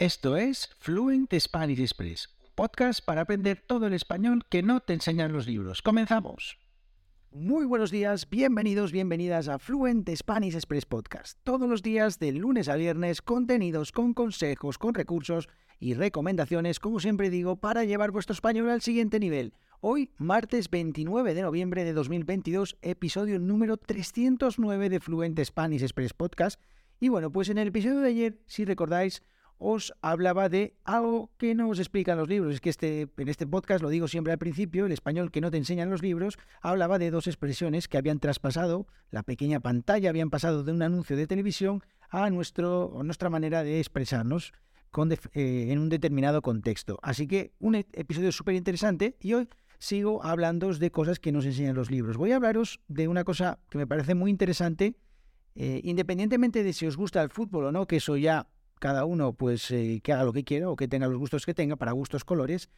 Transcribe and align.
Esto 0.00 0.38
es 0.38 0.70
Fluent 0.78 1.30
Spanish 1.38 1.78
Express, 1.78 2.30
podcast 2.54 3.04
para 3.04 3.20
aprender 3.20 3.62
todo 3.66 3.86
el 3.86 3.92
español 3.92 4.46
que 4.48 4.62
no 4.62 4.80
te 4.80 4.94
enseñan 4.94 5.30
los 5.30 5.46
libros. 5.46 5.82
¡Comenzamos! 5.82 6.56
Muy 7.30 7.66
buenos 7.66 7.90
días, 7.90 8.30
bienvenidos, 8.30 8.92
bienvenidas 8.92 9.48
a 9.48 9.58
Fluent 9.58 10.08
Spanish 10.16 10.54
Express 10.54 10.86
Podcast. 10.86 11.38
Todos 11.44 11.68
los 11.68 11.82
días, 11.82 12.18
de 12.18 12.32
lunes 12.32 12.70
a 12.70 12.76
viernes, 12.76 13.20
contenidos 13.20 13.92
con 13.92 14.14
consejos, 14.14 14.78
con 14.78 14.94
recursos 14.94 15.50
y 15.78 15.92
recomendaciones, 15.92 16.80
como 16.80 16.98
siempre 16.98 17.28
digo, 17.28 17.56
para 17.56 17.84
llevar 17.84 18.10
vuestro 18.10 18.32
español 18.32 18.70
al 18.70 18.80
siguiente 18.80 19.20
nivel. 19.20 19.52
Hoy, 19.82 20.12
martes 20.16 20.70
29 20.70 21.34
de 21.34 21.42
noviembre 21.42 21.84
de 21.84 21.92
2022, 21.92 22.78
episodio 22.80 23.38
número 23.38 23.76
309 23.76 24.88
de 24.88 25.00
Fluent 25.00 25.38
Spanish 25.44 25.82
Express 25.82 26.14
Podcast. 26.14 26.58
Y 27.00 27.10
bueno, 27.10 27.30
pues 27.30 27.50
en 27.50 27.58
el 27.58 27.68
episodio 27.68 28.00
de 28.00 28.08
ayer, 28.08 28.38
si 28.46 28.64
recordáis, 28.64 29.22
os 29.60 29.92
hablaba 30.00 30.48
de 30.48 30.74
algo 30.84 31.30
que 31.36 31.54
no 31.54 31.68
os 31.68 31.78
explican 31.78 32.16
los 32.18 32.28
libros. 32.28 32.54
Es 32.54 32.60
que 32.60 32.70
este, 32.70 33.08
en 33.16 33.28
este 33.28 33.46
podcast, 33.46 33.82
lo 33.82 33.90
digo 33.90 34.08
siempre 34.08 34.32
al 34.32 34.38
principio, 34.38 34.86
el 34.86 34.92
español 34.92 35.30
que 35.30 35.42
no 35.42 35.50
te 35.50 35.58
enseñan 35.58 35.90
los 35.90 36.02
libros, 36.02 36.38
hablaba 36.62 36.98
de 36.98 37.10
dos 37.10 37.26
expresiones 37.26 37.86
que 37.86 37.98
habían 37.98 38.18
traspasado 38.18 38.86
la 39.10 39.22
pequeña 39.22 39.60
pantalla, 39.60 40.08
habían 40.08 40.30
pasado 40.30 40.64
de 40.64 40.72
un 40.72 40.82
anuncio 40.82 41.14
de 41.14 41.26
televisión 41.26 41.82
a, 42.08 42.30
nuestro, 42.30 43.02
nuestra 43.04 43.28
manera 43.28 43.62
de 43.62 43.78
expresarnos 43.78 44.52
eh, 45.34 45.66
en 45.68 45.78
un 45.78 45.90
determinado 45.90 46.40
contexto. 46.40 46.98
Así 47.02 47.28
que 47.28 47.52
un 47.60 47.74
e, 47.74 47.86
episodio 47.92 48.32
súper 48.32 48.54
interesante 48.54 49.16
y 49.20 49.34
hoy 49.34 49.48
sigo 49.78 50.24
hablando 50.24 50.72
de 50.72 50.90
cosas 50.90 51.20
que 51.20 51.32
nos 51.32 51.44
enseñan 51.44 51.76
los 51.76 51.90
libros. 51.90 52.16
Voy 52.16 52.32
a 52.32 52.36
hablaros 52.36 52.80
de 52.88 53.08
una 53.08 53.24
cosa 53.24 53.58
que 53.68 53.76
me 53.76 53.86
parece 53.86 54.14
muy 54.14 54.30
interesante, 54.30 54.96
eh, 55.54 55.82
independientemente 55.84 56.64
de 56.64 56.72
si 56.72 56.86
os 56.86 56.96
gusta 56.96 57.22
el 57.22 57.28
fútbol 57.28 57.66
o 57.66 57.72
no, 57.72 57.86
que 57.86 57.96
eso 57.96 58.16
ya 58.16 58.48
cada 58.80 59.04
uno 59.04 59.34
pues 59.34 59.70
eh, 59.70 60.00
que 60.02 60.12
haga 60.12 60.24
lo 60.24 60.32
que 60.32 60.42
quiera 60.42 60.68
o 60.68 60.74
que 60.74 60.88
tenga 60.88 61.06
los 61.06 61.18
gustos 61.18 61.46
que 61.46 61.54
tenga, 61.54 61.76
para 61.76 61.92
gustos 61.92 62.24
colores, 62.24 62.68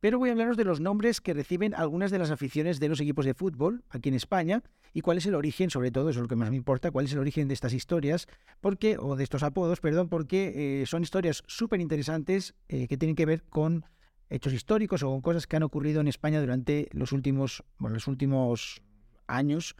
pero 0.00 0.18
voy 0.18 0.30
a 0.30 0.32
hablaros 0.32 0.56
de 0.56 0.64
los 0.64 0.80
nombres 0.80 1.20
que 1.20 1.34
reciben 1.34 1.74
algunas 1.74 2.10
de 2.10 2.18
las 2.18 2.30
aficiones 2.30 2.80
de 2.80 2.88
los 2.88 3.00
equipos 3.00 3.26
de 3.26 3.34
fútbol 3.34 3.84
aquí 3.90 4.08
en 4.08 4.14
España 4.14 4.62
y 4.94 5.02
cuál 5.02 5.18
es 5.18 5.26
el 5.26 5.34
origen, 5.34 5.68
sobre 5.68 5.90
todo, 5.90 6.08
eso 6.08 6.20
es 6.20 6.22
lo 6.22 6.28
que 6.28 6.36
más 6.36 6.50
me 6.50 6.56
importa, 6.56 6.90
cuál 6.90 7.04
es 7.04 7.12
el 7.12 7.18
origen 7.18 7.46
de 7.48 7.54
estas 7.54 7.74
historias, 7.74 8.26
porque, 8.60 8.96
o 8.98 9.14
de 9.14 9.22
estos 9.22 9.42
apodos, 9.42 9.80
perdón, 9.80 10.08
porque 10.08 10.80
eh, 10.82 10.86
son 10.86 11.02
historias 11.02 11.44
súper 11.46 11.80
interesantes 11.80 12.54
eh, 12.68 12.88
que 12.88 12.96
tienen 12.96 13.14
que 13.14 13.26
ver 13.26 13.44
con 13.44 13.84
hechos 14.30 14.54
históricos 14.54 15.02
o 15.02 15.10
con 15.10 15.20
cosas 15.20 15.46
que 15.46 15.56
han 15.56 15.62
ocurrido 15.62 16.00
en 16.00 16.08
España 16.08 16.40
durante 16.40 16.88
los 16.92 17.12
últimos, 17.12 17.62
los 17.78 18.06
últimos 18.06 18.80
años, 19.26 19.76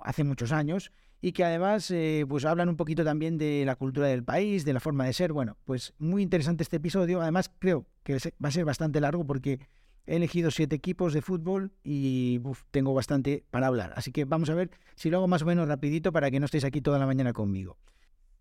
hace 0.00 0.24
muchos 0.24 0.50
años, 0.50 0.92
y 1.24 1.32
que 1.32 1.44
además 1.44 1.88
eh, 1.92 2.26
pues 2.28 2.44
hablan 2.44 2.68
un 2.68 2.76
poquito 2.76 3.04
también 3.04 3.38
de 3.38 3.62
la 3.64 3.76
cultura 3.76 4.08
del 4.08 4.24
país, 4.24 4.64
de 4.64 4.72
la 4.72 4.80
forma 4.80 5.06
de 5.06 5.12
ser. 5.12 5.32
Bueno, 5.32 5.56
pues 5.64 5.94
muy 5.98 6.20
interesante 6.20 6.64
este 6.64 6.76
episodio. 6.76 7.22
Además 7.22 7.50
creo 7.60 7.86
que 8.02 8.18
va 8.44 8.48
a 8.48 8.50
ser 8.50 8.64
bastante 8.64 9.00
largo 9.00 9.24
porque 9.24 9.60
he 10.04 10.16
elegido 10.16 10.50
siete 10.50 10.74
equipos 10.74 11.14
de 11.14 11.22
fútbol 11.22 11.70
y 11.84 12.40
tengo 12.72 12.92
bastante 12.92 13.44
para 13.52 13.68
hablar. 13.68 13.92
Así 13.94 14.10
que 14.10 14.24
vamos 14.24 14.50
a 14.50 14.54
ver 14.54 14.72
si 14.96 15.10
lo 15.10 15.18
hago 15.18 15.28
más 15.28 15.42
o 15.42 15.46
menos 15.46 15.68
rapidito 15.68 16.12
para 16.12 16.28
que 16.28 16.40
no 16.40 16.46
estéis 16.46 16.64
aquí 16.64 16.80
toda 16.80 16.98
la 16.98 17.06
mañana 17.06 17.32
conmigo. 17.32 17.78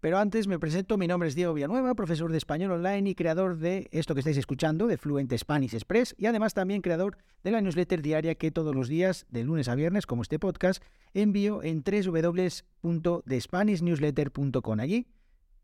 Pero 0.02 0.18
antes 0.18 0.48
me 0.48 0.58
presento, 0.58 0.98
mi 0.98 1.08
nombre 1.08 1.30
es 1.30 1.36
Diego 1.36 1.54
Villanueva, 1.54 1.94
profesor 1.94 2.32
de 2.32 2.40
español 2.40 2.72
online 2.72 3.12
y 3.12 3.16
creador 3.16 3.60
de 3.60 3.88
esto 3.92 4.16
que 4.16 4.22
estáis 4.22 4.38
escuchando, 4.38 4.88
de 4.88 4.98
Fluent 4.98 5.32
Spanish 5.38 5.76
Express, 5.76 6.16
y 6.18 6.26
además 6.26 6.56
también 6.56 6.82
creador 6.82 7.20
de 7.44 7.52
la 7.52 7.62
newsletter 7.62 8.02
diaria 8.02 8.34
que 8.34 8.50
todos 8.50 8.74
los 8.74 8.88
días, 8.88 9.28
de 9.30 9.44
lunes 9.44 9.68
a 9.68 9.76
viernes, 9.76 10.08
como 10.08 10.24
este 10.24 10.40
podcast, 10.40 10.84
envío 11.14 11.62
en 11.62 11.84
www.thespanishnewsletter.com. 11.84 14.80
Allí 14.80 15.06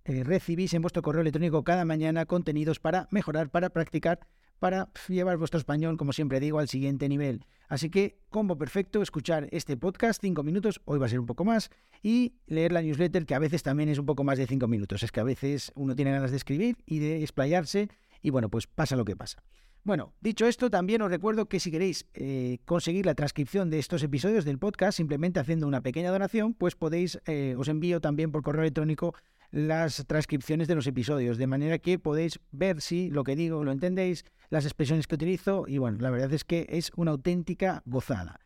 eh, 0.06 0.24
recibís 0.24 0.76
en 0.76 0.84
vuestro 0.84 1.02
correo 1.02 1.22
electrónico 1.22 1.64
cada 1.64 1.84
mañana 1.84 2.28
contenidos 2.28 2.80
para 2.80 3.08
mejorar, 3.10 3.50
para 3.50 3.72
practicar 3.72 4.20
para 4.59 4.89
llevar 5.08 5.38
vuestro 5.38 5.58
español, 5.58 5.97
como 5.97 6.13
siempre 6.13 6.39
digo, 6.39 6.59
al 6.59 6.67
siguiente 6.67 7.08
nivel. 7.09 7.45
Así 7.67 7.89
que, 7.89 8.19
combo 8.30 8.58
perfecto, 8.58 9.02
escuchar 9.02 9.47
este 9.52 9.77
podcast 9.77 10.22
cinco 10.22 10.44
minutos, 10.44 10.81
hoy 10.85 11.00
va 11.00 11.06
a 11.06 11.09
ser 11.09 11.19
un 11.19 11.25
poco 11.25 11.44
más, 11.44 11.69
y 12.01 12.35
leer 12.45 12.72
la 12.72 12.81
newsletter, 12.81 13.25
que 13.25 13.35
a 13.35 13.40
veces 13.40 13.63
también 13.63 13.90
es 13.90 14.00
un 14.00 14.06
poco 14.06 14.23
más 14.23 14.38
de 14.38 14.47
cinco 14.47 14.67
minutos. 14.67 15.03
Es 15.03 15.12
que 15.12 15.19
a 15.19 15.23
veces 15.23 15.72
uno 15.75 15.96
tiene 15.96 16.12
ganas 16.12 16.31
de 16.31 16.38
escribir 16.38 16.78
y 16.85 17.00
de 17.00 17.22
explayarse, 17.22 17.90
y 18.22 18.29
bueno, 18.29 18.50
pues 18.50 18.67
pasa 18.67 18.96
lo 18.96 19.06
que 19.06 19.16
pasa. 19.16 19.44
Bueno, 19.84 20.13
dicho 20.19 20.46
esto, 20.46 20.69
también 20.69 21.01
os 21.01 21.09
recuerdo 21.09 21.47
que 21.47 21.62
si 21.62 21.72
queréis 21.72 22.07
eh, 22.13 22.57
conseguir 22.66 23.06
la 23.06 23.16
transcripción 23.16 23.69
de 23.69 23.79
estos 23.79 24.03
episodios 24.03 24.44
del 24.44 24.59
podcast, 24.59 24.97
simplemente 24.97 25.40
haciendo 25.40 25.66
una 25.66 25.79
pequeña 25.79 26.12
donación, 26.12 26.53
pues 26.53 26.75
podéis, 26.75 27.22
eh, 27.25 27.56
os 27.57 27.69
envío 27.69 28.01
también 28.01 28.34
por 28.34 28.44
correo 28.44 28.63
electrónico 28.63 29.16
las 29.52 30.06
transcripciones 30.08 30.68
de 30.68 30.75
los 30.75 30.88
episodios, 30.88 31.38
de 31.38 31.47
manera 31.47 31.80
que 31.80 32.00
podéis 32.00 32.40
ver 32.52 32.81
si 32.81 33.09
lo 33.09 33.24
que 33.24 33.35
digo 33.35 33.63
lo 33.63 33.72
entendéis, 33.72 34.25
las 34.50 34.66
expresiones 34.66 35.08
que 35.08 35.16
utilizo 35.16 35.66
y 35.68 35.78
bueno, 35.78 35.97
la 36.02 36.09
verdad 36.09 36.34
es 36.34 36.44
que 36.44 36.66
es 36.69 36.91
una 36.96 37.12
auténtica 37.12 37.81
gozada. 37.85 38.40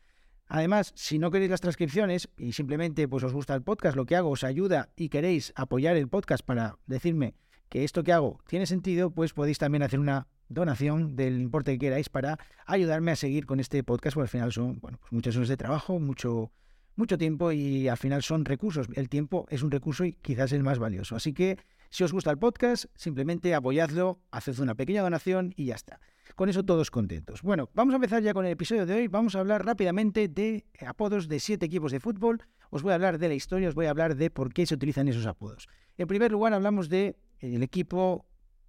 Además, 0.46 0.92
si 0.94 1.18
no 1.18 1.30
queréis 1.30 1.50
las 1.50 1.60
transcripciones 1.60 2.28
y 2.36 2.52
simplemente 2.52 3.08
pues 3.08 3.24
os 3.24 3.32
gusta 3.32 3.54
el 3.54 3.62
podcast, 3.62 3.96
lo 3.96 4.04
que 4.04 4.16
hago 4.16 4.30
os 4.30 4.44
ayuda 4.44 4.90
y 4.96 5.08
queréis 5.08 5.52
apoyar 5.56 5.96
el 5.96 6.08
podcast 6.08 6.44
para 6.44 6.76
decirme 6.86 7.34
que 7.68 7.84
esto 7.84 8.02
que 8.02 8.12
hago 8.12 8.38
tiene 8.46 8.66
sentido, 8.66 9.10
pues 9.10 9.32
podéis 9.32 9.58
también 9.58 9.82
hacer 9.82 9.98
una 9.98 10.28
donación 10.50 11.16
del 11.16 11.40
importe 11.40 11.72
que 11.72 11.78
queráis 11.78 12.10
para 12.10 12.38
ayudarme 12.66 13.12
a 13.12 13.16
seguir 13.16 13.46
con 13.46 13.60
este 13.60 13.82
podcast, 13.82 14.14
porque 14.14 14.26
al 14.26 14.28
final 14.28 14.52
son 14.52 14.78
bueno, 14.80 14.98
pues 14.98 15.12
muchas 15.12 15.36
horas 15.36 15.48
de 15.48 15.56
trabajo, 15.56 15.98
mucho 15.98 16.52
mucho 16.96 17.18
tiempo 17.18 17.52
y 17.52 17.88
al 17.88 17.96
final 17.96 18.22
son 18.22 18.44
recursos. 18.44 18.88
El 18.94 19.08
tiempo 19.08 19.46
es 19.50 19.62
un 19.62 19.70
recurso 19.70 20.04
y 20.04 20.12
quizás 20.12 20.52
el 20.52 20.62
más 20.62 20.78
valioso. 20.78 21.16
Así 21.16 21.32
que 21.32 21.58
si 21.90 22.04
os 22.04 22.12
gusta 22.12 22.30
el 22.30 22.38
podcast, 22.38 22.86
simplemente 22.94 23.54
apoyadlo, 23.54 24.20
haced 24.30 24.58
una 24.60 24.74
pequeña 24.74 25.02
donación 25.02 25.52
y 25.56 25.66
ya 25.66 25.74
está. 25.74 26.00
Con 26.36 26.48
eso 26.48 26.64
todos 26.64 26.90
contentos. 26.90 27.42
Bueno, 27.42 27.68
vamos 27.74 27.92
a 27.92 27.96
empezar 27.96 28.22
ya 28.22 28.32
con 28.32 28.46
el 28.46 28.52
episodio 28.52 28.86
de 28.86 28.94
hoy. 28.94 29.08
Vamos 29.08 29.36
a 29.36 29.40
hablar 29.40 29.64
rápidamente 29.66 30.28
de 30.28 30.64
apodos 30.86 31.28
de 31.28 31.40
siete 31.40 31.66
equipos 31.66 31.92
de 31.92 32.00
fútbol. 32.00 32.42
Os 32.70 32.82
voy 32.82 32.92
a 32.92 32.94
hablar 32.94 33.18
de 33.18 33.28
la 33.28 33.34
historia, 33.34 33.68
os 33.68 33.74
voy 33.74 33.86
a 33.86 33.90
hablar 33.90 34.16
de 34.16 34.30
por 34.30 34.54
qué 34.54 34.64
se 34.64 34.74
utilizan 34.74 35.08
esos 35.08 35.26
apodos. 35.26 35.68
En 35.98 36.08
primer 36.08 36.32
lugar, 36.32 36.54
hablamos 36.54 36.88
de 36.88 37.16
el 37.40 37.62
equipo, 37.62 38.24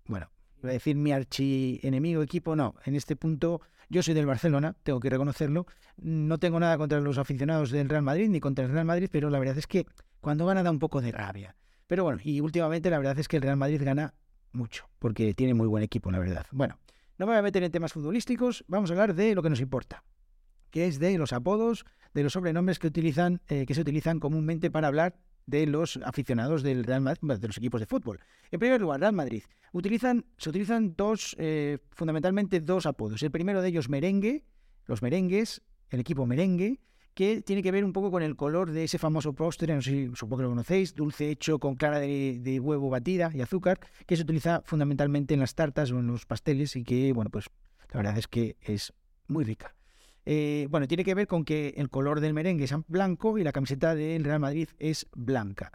bueno, 0.07 0.29
voy 0.61 0.71
a 0.71 0.73
decir 0.73 0.97
mi 0.97 1.13
archienemigo 1.13 2.21
equipo, 2.21 2.55
no, 2.55 2.75
en 2.85 2.95
este 2.95 3.15
punto 3.15 3.61
yo 3.89 4.03
soy 4.03 4.13
del 4.13 4.25
Barcelona, 4.25 4.75
tengo 4.83 4.99
que 4.99 5.09
reconocerlo. 5.09 5.65
No 5.97 6.37
tengo 6.37 6.59
nada 6.59 6.77
contra 6.77 6.99
los 6.99 7.17
aficionados 7.17 7.71
del 7.71 7.89
Real 7.89 8.03
Madrid 8.03 8.29
ni 8.29 8.39
contra 8.39 8.65
el 8.65 8.71
Real 8.71 8.85
Madrid, 8.85 9.09
pero 9.11 9.29
la 9.29 9.39
verdad 9.39 9.57
es 9.57 9.67
que 9.67 9.85
cuando 10.21 10.45
gana 10.45 10.63
da 10.63 10.71
un 10.71 10.79
poco 10.79 11.01
de 11.01 11.11
rabia. 11.11 11.55
Pero 11.87 12.03
bueno, 12.03 12.19
y 12.23 12.39
últimamente 12.39 12.89
la 12.89 12.97
verdad 12.97 13.19
es 13.19 13.27
que 13.27 13.37
el 13.37 13.43
Real 13.43 13.57
Madrid 13.57 13.81
gana 13.83 14.13
mucho, 14.51 14.89
porque 14.99 15.33
tiene 15.33 15.53
muy 15.53 15.67
buen 15.67 15.83
equipo, 15.83 16.11
la 16.11 16.19
verdad. 16.19 16.45
Bueno, 16.51 16.79
no 17.17 17.25
me 17.25 17.33
voy 17.33 17.39
a 17.39 17.43
meter 17.43 17.63
en 17.63 17.71
temas 17.71 17.93
futbolísticos, 17.93 18.63
vamos 18.67 18.89
a 18.89 18.93
hablar 18.93 19.15
de 19.15 19.35
lo 19.35 19.43
que 19.43 19.49
nos 19.49 19.59
importa, 19.59 20.03
que 20.69 20.87
es 20.87 20.99
de 20.99 21.17
los 21.17 21.33
apodos, 21.33 21.85
de 22.13 22.23
los 22.23 22.33
sobrenombres 22.33 22.79
que, 22.79 22.87
utilizan, 22.87 23.41
eh, 23.47 23.65
que 23.65 23.75
se 23.75 23.81
utilizan 23.81 24.19
comúnmente 24.19 24.71
para 24.71 24.87
hablar 24.87 25.15
de 25.45 25.65
los 25.67 25.99
aficionados 26.03 26.63
del 26.63 26.83
Real 26.83 27.01
Madrid, 27.01 27.39
de 27.39 27.47
los 27.47 27.57
equipos 27.57 27.79
de 27.79 27.87
fútbol. 27.87 28.19
En 28.51 28.59
primer 28.59 28.81
lugar, 28.81 28.99
Real 28.99 29.13
Madrid. 29.13 29.43
Utilizan, 29.71 30.25
se 30.37 30.49
utilizan 30.49 30.95
dos, 30.95 31.35
eh, 31.39 31.79
fundamentalmente 31.91 32.61
dos 32.61 32.85
apodos. 32.85 33.23
El 33.23 33.31
primero 33.31 33.61
de 33.61 33.69
ellos, 33.69 33.89
merengue, 33.89 34.45
los 34.85 35.01
merengues, 35.01 35.61
el 35.89 35.99
equipo 35.99 36.25
merengue, 36.25 36.79
que 37.13 37.41
tiene 37.41 37.61
que 37.61 37.71
ver 37.71 37.85
un 37.85 37.93
poco 37.93 38.11
con 38.11 38.23
el 38.23 38.35
color 38.35 38.71
de 38.71 38.83
ese 38.83 38.97
famoso 38.97 39.33
postre, 39.33 39.73
no 39.73 39.81
sé 39.81 39.91
si 39.91 40.11
supongo 40.15 40.37
que 40.37 40.43
lo 40.43 40.49
conocéis, 40.49 40.95
dulce 40.95 41.29
hecho 41.29 41.59
con 41.59 41.75
clara 41.75 41.99
de, 41.99 42.59
huevo 42.61 42.89
batida 42.89 43.31
y 43.33 43.41
azúcar, 43.41 43.79
que 44.05 44.15
se 44.15 44.23
utiliza 44.23 44.61
fundamentalmente 44.65 45.33
en 45.33 45.39
las 45.39 45.55
tartas 45.55 45.91
o 45.91 45.99
en 45.99 46.07
los 46.07 46.25
pasteles 46.25 46.75
y 46.75 46.83
que, 46.83 47.13
bueno, 47.13 47.29
pues 47.29 47.45
la 47.91 47.97
verdad 47.97 48.17
es 48.17 48.27
que 48.27 48.57
es 48.61 48.93
muy 49.27 49.43
rica. 49.43 49.75
Eh, 50.25 50.67
bueno, 50.69 50.87
tiene 50.87 51.03
que 51.03 51.15
ver 51.15 51.27
con 51.27 51.43
que 51.43 51.73
el 51.77 51.89
color 51.89 52.21
del 52.21 52.33
merengue 52.33 52.63
es 52.63 52.73
blanco 52.87 53.37
y 53.37 53.43
la 53.43 53.51
camiseta 53.51 53.95
del 53.95 54.23
Real 54.23 54.39
Madrid 54.39 54.69
es 54.79 55.07
blanca. 55.15 55.71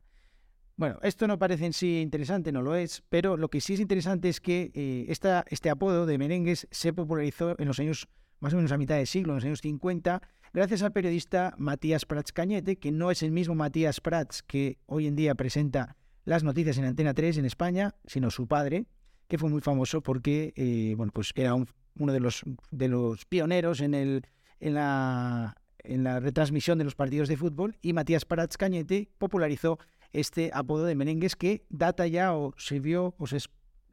Bueno, 0.77 0.99
esto 1.03 1.27
no 1.27 1.41
parece 1.41 1.67
en 1.67 1.73
sí 1.73 2.01
interesante, 2.01 2.53
no 2.53 2.63
lo 2.63 2.77
es, 2.77 3.03
pero 3.09 3.37
lo 3.37 3.49
que 3.49 3.61
sí 3.61 3.75
es 3.75 3.81
interesante 3.81 4.29
es 4.29 4.41
que 4.41 4.71
eh, 4.75 5.07
este 5.09 5.71
apodo 5.71 6.07
de 6.07 6.19
merengues 6.19 6.69
se 6.71 6.93
popularizó 6.93 7.57
en 7.59 7.67
los 7.67 7.81
años, 7.81 8.09
más 8.39 8.53
o 8.53 8.57
menos 8.57 8.71
a 8.71 8.79
mitad 8.79 8.97
de 8.97 9.05
siglo, 9.05 9.33
en 9.33 9.37
los 9.39 9.45
años 9.45 9.61
50, 9.61 10.23
gracias 10.53 10.83
al 10.83 10.93
periodista 10.93 11.53
Matías 11.59 12.07
Prats 12.07 12.33
Cañete, 12.33 12.77
que 12.77 12.93
no 12.93 13.11
es 13.11 13.25
el 13.25 13.33
mismo 13.33 13.57
Matías 13.57 14.01
Prats 14.01 14.45
que 14.45 14.79
hoy 14.87 15.09
en 15.09 15.17
día 15.17 15.35
presenta 15.35 15.97
las 16.25 16.45
noticias 16.45 16.79
en 16.79 16.85
Antena 16.85 17.13
3 17.13 17.39
en 17.39 17.45
España, 17.45 17.97
sino 18.07 18.31
su 18.31 18.47
padre, 18.47 18.87
que 19.27 19.37
fue 19.37 19.51
muy 19.51 19.61
famoso 19.61 20.01
porque 20.01 20.53
eh, 20.55 20.95
bueno, 20.97 21.11
pues 21.13 21.33
era 21.35 21.55
uno 21.55 22.13
de 22.13 22.21
los, 22.21 22.43
de 22.71 22.87
los 22.87 23.25
pioneros 23.25 23.81
en 23.81 23.95
el 23.95 24.23
en 24.61 24.75
la, 24.75 25.57
en 25.79 26.05
la 26.05 26.21
retransmisión 26.21 26.79
de 26.79 26.85
los 26.85 26.95
partidos 26.95 27.29
de 27.29 27.37
fútbol 27.37 27.77
y 27.83 27.93
Matías 27.93 28.25
Prats 28.25 28.57
Cañete 28.57 29.09
popularizó 29.19 29.79
este 30.13 30.51
apodo 30.55 30.85
de 30.85 30.95
merengues 30.95 31.37
que 31.37 31.65
data 31.69 32.07
ya 32.07 32.35
o 32.35 32.55
se 32.57 32.81
vio 32.81 33.15
o 33.19 33.27
se 33.27 33.39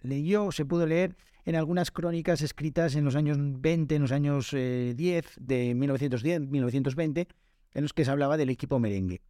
leyó 0.01 0.45
o 0.45 0.51
se 0.51 0.65
pudo 0.65 0.85
leer 0.85 1.15
en 1.45 1.56
algunas 1.56 1.91
crónicas 1.91 2.41
escritas 2.41 2.95
en 2.95 3.06
los 3.06 3.15
años 3.15 3.38
20, 3.39 3.95
en 3.95 4.01
los 4.01 4.12
años 4.12 4.51
10 4.51 4.56
eh, 4.57 5.23
de 5.39 5.75
1910, 5.75 6.41
1920, 6.41 7.27
en 7.73 7.81
los 7.81 7.94
que 7.94 8.03
se 8.03 8.12
hablaba 8.12 8.38
del 8.38 8.50
equipo 8.50 8.79
merengue. 8.79 9.21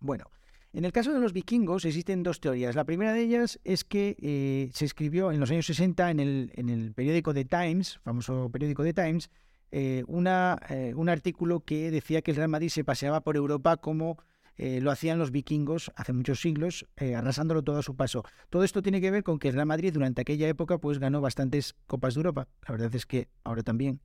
Bueno, 0.00 0.24
En 0.72 0.84
el 0.84 0.92
caso 0.92 1.14
de 1.14 1.20
los 1.20 1.32
vikingos 1.32 1.86
existen 1.86 2.22
dos 2.22 2.38
teorías. 2.40 2.76
La 2.76 2.84
primera 2.84 3.14
de 3.14 3.22
ellas 3.22 3.58
es 3.64 3.84
que 3.84 4.14
eh, 4.20 4.68
se 4.74 4.84
escribió 4.84 5.32
en 5.32 5.40
los 5.40 5.50
años 5.50 5.64
60 5.64 6.10
en 6.10 6.20
el, 6.20 6.52
en 6.54 6.68
el 6.68 6.92
periódico 6.92 7.32
The 7.32 7.46
Times, 7.46 7.98
famoso 8.04 8.50
periódico 8.50 8.82
The 8.82 8.92
Times, 8.92 9.30
eh, 9.70 10.04
eh, 10.08 10.94
un 10.96 11.08
artículo 11.08 11.60
que 11.60 11.90
decía 11.90 12.22
que 12.22 12.30
el 12.30 12.36
Real 12.36 12.48
Madrid 12.48 12.68
se 12.68 12.84
paseaba 12.84 13.20
por 13.22 13.36
Europa 13.36 13.76
como 13.76 14.18
lo 14.58 14.90
hacían 14.90 15.18
los 15.18 15.32
vikingos 15.32 15.92
hace 15.96 16.14
muchos 16.14 16.40
siglos, 16.40 16.86
arrasándolo 17.14 17.62
todo 17.62 17.76
a 17.76 17.82
su 17.82 17.94
paso. 17.94 18.24
Todo 18.48 18.64
esto 18.64 18.80
tiene 18.80 19.02
que 19.02 19.10
ver 19.10 19.22
con 19.22 19.38
que 19.38 19.48
el 19.48 19.54
Real 19.54 19.66
Madrid 19.66 19.92
durante 19.92 20.22
aquella 20.22 20.48
época 20.48 20.78
pues 20.78 20.98
ganó 20.98 21.20
bastantes 21.20 21.74
copas 21.86 22.14
de 22.14 22.20
Europa. 22.20 22.48
La 22.66 22.72
verdad 22.72 22.94
es 22.94 23.04
que 23.04 23.28
ahora 23.44 23.62
también. 23.62 24.00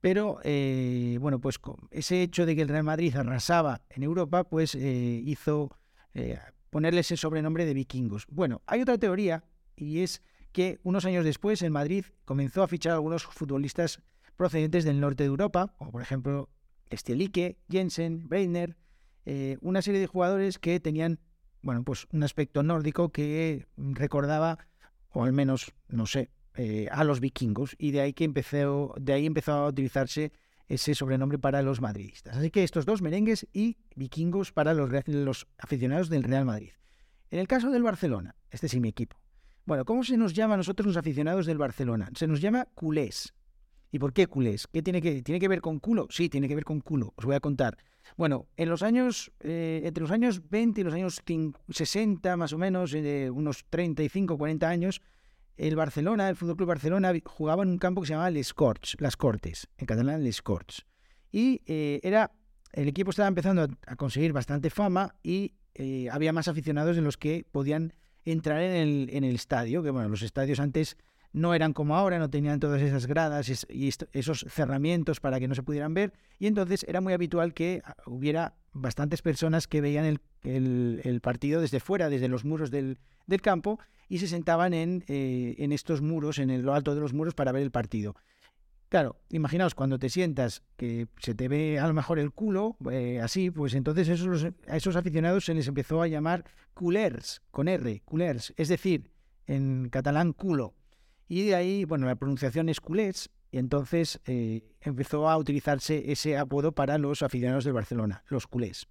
Pero 0.00 0.40
bueno, 1.20 1.40
pues 1.40 1.60
ese 1.92 2.20
hecho 2.20 2.46
de 2.46 2.56
que 2.56 2.62
el 2.62 2.68
Real 2.68 2.82
Madrid 2.82 3.14
arrasaba 3.14 3.82
en 3.90 4.02
Europa, 4.02 4.42
pues 4.42 4.74
hizo 4.74 5.70
eh, 6.16 6.38
ponerle 6.70 7.00
ese 7.00 7.18
sobrenombre 7.18 7.66
de 7.66 7.74
vikingos. 7.74 8.26
Bueno, 8.30 8.62
hay 8.66 8.80
otra 8.80 8.96
teoría 8.96 9.44
y 9.76 10.00
es 10.00 10.22
que 10.50 10.78
unos 10.82 11.04
años 11.04 11.26
después 11.26 11.60
en 11.60 11.72
Madrid 11.72 12.06
comenzó 12.24 12.62
a 12.62 12.68
fichar 12.68 12.92
algunos 12.92 13.24
futbolistas 13.24 14.00
procedentes 14.36 14.84
del 14.84 15.00
norte 15.00 15.24
de 15.24 15.28
Europa, 15.28 15.74
como 15.78 15.92
por 15.92 16.02
ejemplo 16.02 16.50
Stielike, 16.90 17.58
Jensen, 17.68 18.28
Breitner, 18.28 18.76
eh, 19.24 19.58
una 19.60 19.82
serie 19.82 20.00
de 20.00 20.06
jugadores 20.06 20.58
que 20.58 20.78
tenían, 20.78 21.18
bueno, 21.62 21.82
pues 21.82 22.06
un 22.12 22.22
aspecto 22.22 22.62
nórdico 22.62 23.10
que 23.10 23.66
recordaba, 23.76 24.58
o 25.10 25.24
al 25.24 25.32
menos, 25.32 25.74
no 25.88 26.06
sé, 26.06 26.30
eh, 26.54 26.88
a 26.90 27.04
los 27.04 27.20
vikingos, 27.20 27.74
y 27.78 27.90
de 27.90 28.00
ahí 28.00 28.12
que 28.12 28.24
empezó, 28.24 28.94
de 29.00 29.12
ahí 29.12 29.26
empezó 29.26 29.52
a 29.52 29.68
utilizarse 29.68 30.32
ese 30.68 30.94
sobrenombre 30.94 31.38
para 31.38 31.62
los 31.62 31.80
madridistas. 31.80 32.36
Así 32.36 32.50
que 32.50 32.64
estos 32.64 32.86
dos 32.86 33.02
merengues 33.02 33.46
y 33.52 33.76
vikingos 33.94 34.52
para 34.52 34.74
los, 34.74 35.46
aficionados 35.58 36.08
del 36.08 36.24
Real 36.24 36.44
Madrid. 36.44 36.70
En 37.30 37.38
el 37.38 37.48
caso 37.48 37.70
del 37.70 37.82
Barcelona, 37.82 38.36
este 38.50 38.66
es 38.66 38.76
mi 38.76 38.88
equipo. 38.88 39.16
Bueno, 39.64 39.84
¿cómo 39.84 40.04
se 40.04 40.16
nos 40.16 40.32
llama 40.32 40.54
a 40.54 40.56
nosotros 40.58 40.86
los 40.86 40.96
aficionados 40.96 41.46
del 41.46 41.58
Barcelona? 41.58 42.10
Se 42.14 42.26
nos 42.26 42.40
llama 42.40 42.68
culés. 42.74 43.34
¿Y 43.96 43.98
por 43.98 44.12
qué 44.12 44.26
culés? 44.26 44.66
¿Qué 44.70 44.82
tiene 44.82 45.00
que, 45.00 45.22
tiene 45.22 45.40
que 45.40 45.48
ver 45.48 45.62
con 45.62 45.78
culo? 45.78 46.06
Sí, 46.10 46.28
tiene 46.28 46.48
que 46.48 46.54
ver 46.54 46.64
con 46.64 46.80
culo. 46.80 47.14
Os 47.16 47.24
voy 47.24 47.34
a 47.34 47.40
contar. 47.40 47.78
Bueno, 48.18 48.46
en 48.58 48.68
los 48.68 48.82
años, 48.82 49.32
eh, 49.40 49.80
entre 49.84 50.02
los 50.02 50.10
años 50.10 50.50
20 50.50 50.82
y 50.82 50.84
los 50.84 50.92
años 50.92 51.22
60, 51.70 52.36
más 52.36 52.52
o 52.52 52.58
menos, 52.58 52.92
eh, 52.92 53.30
unos 53.30 53.64
35, 53.70 54.36
40 54.36 54.68
años, 54.68 55.00
el 55.56 55.76
Barcelona, 55.76 56.28
el 56.28 56.36
Fútbol 56.36 56.56
Club 56.56 56.68
Barcelona, 56.68 57.10
jugaba 57.24 57.62
en 57.62 57.70
un 57.70 57.78
campo 57.78 58.02
que 58.02 58.08
se 58.08 58.12
llamaba 58.12 58.30
Les 58.30 58.52
Corts, 58.52 58.98
Las 59.00 59.16
Cortes, 59.16 59.66
en 59.78 59.86
catalán 59.86 60.22
Les 60.22 60.42
Corts. 60.42 60.84
Y 61.32 61.62
eh, 61.64 62.00
era, 62.02 62.32
el 62.74 62.88
equipo 62.88 63.08
estaba 63.08 63.28
empezando 63.28 63.66
a, 63.86 63.96
conseguir 63.96 64.34
bastante 64.34 64.68
fama 64.68 65.14
y 65.22 65.54
eh, 65.72 66.10
había 66.12 66.34
más 66.34 66.48
aficionados 66.48 66.96
de 66.96 67.02
los 67.02 67.16
que 67.16 67.46
podían 67.50 67.94
entrar 68.26 68.60
en 68.60 68.72
el, 68.72 69.08
en 69.10 69.24
el 69.24 69.36
estadio, 69.36 69.82
que 69.82 69.88
bueno, 69.88 70.10
los 70.10 70.20
estadios 70.20 70.60
antes 70.60 70.98
no 71.36 71.52
eran 71.52 71.74
como 71.74 71.96
ahora, 71.96 72.18
no 72.18 72.30
tenían 72.30 72.60
todas 72.60 72.80
esas 72.80 73.06
gradas 73.06 73.66
y 73.68 73.90
esos 74.12 74.46
cerramientos 74.48 75.20
para 75.20 75.38
que 75.38 75.46
no 75.46 75.54
se 75.54 75.62
pudieran 75.62 75.92
ver, 75.92 76.14
y 76.38 76.46
entonces 76.46 76.82
era 76.88 77.02
muy 77.02 77.12
habitual 77.12 77.52
que 77.52 77.82
ah, 77.84 77.94
hubiera 78.06 78.54
bastantes 78.72 79.20
personas 79.20 79.68
que 79.68 79.82
veían 79.82 80.18
el, 80.42 81.20
partido 81.20 81.60
desde 81.60 81.78
fuera, 81.78 82.08
desde 82.08 82.28
los 82.28 82.46
muros 82.46 82.70
del, 82.70 82.98
campo, 83.42 83.78
y 84.08 84.18
se 84.18 84.28
sentaban 84.28 84.72
en, 84.72 85.04
eh, 85.08 85.56
estos 85.72 86.00
muros, 86.00 86.38
en 86.38 86.62
lo 86.64 86.72
alto 86.72 86.94
de 86.94 87.02
los 87.02 87.12
muros, 87.12 87.34
para 87.34 87.52
ver 87.52 87.62
el 87.62 87.70
partido. 87.70 88.16
Claro, 88.88 89.20
imaginaos 89.28 89.74
cuando 89.74 89.98
te 89.98 90.08
sientas 90.08 90.62
que 90.76 91.06
se 91.18 91.34
te 91.34 91.48
ve 91.48 91.78
a 91.78 91.86
lo 91.86 91.92
mejor 91.92 92.18
el 92.18 92.32
culo, 92.32 92.78
eh, 92.90 93.20
así, 93.22 93.50
pues 93.50 93.74
entonces 93.74 94.08
a 94.08 94.76
esos 94.76 94.96
aficionados 94.96 95.44
se 95.44 95.52
les 95.52 95.68
empezó 95.68 96.00
a 96.00 96.08
llamar 96.08 96.44
culers, 96.72 97.42
con 97.50 97.68
R, 97.68 98.00
culers, 98.06 98.54
es 98.56 98.68
decir, 98.68 99.10
en 99.46 99.90
catalán 99.90 100.32
culo. 100.32 100.72
Y 101.28 101.46
de 101.46 101.54
ahí, 101.54 101.84
bueno, 101.84 102.06
la 102.06 102.14
pronunciación 102.14 102.68
es 102.68 102.80
culés, 102.80 103.30
y 103.50 103.58
entonces 103.58 104.20
eh, 104.26 104.62
empezó 104.80 105.28
a 105.28 105.36
utilizarse 105.36 106.10
ese 106.10 106.36
apodo 106.36 106.72
para 106.72 106.98
los 106.98 107.22
aficionados 107.22 107.64
del 107.64 107.74
Barcelona, 107.74 108.22
los 108.28 108.46
culés. 108.46 108.86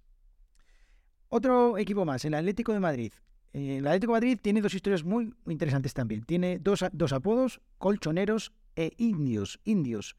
Otro 1.28 1.78
equipo 1.78 2.04
más, 2.04 2.24
el 2.24 2.34
Atlético 2.34 2.72
de 2.72 2.80
Madrid. 2.80 3.12
Eh, 3.52 3.78
el 3.78 3.86
Atlético 3.86 4.12
de 4.12 4.16
Madrid 4.16 4.38
tiene 4.40 4.60
dos 4.60 4.74
historias 4.74 5.04
muy 5.04 5.32
interesantes 5.46 5.94
también. 5.94 6.24
Tiene 6.24 6.58
dos, 6.58 6.84
dos 6.92 7.12
apodos, 7.12 7.60
colchoneros 7.78 8.52
e 8.76 8.92
indios. 8.98 9.60
indios. 9.64 10.16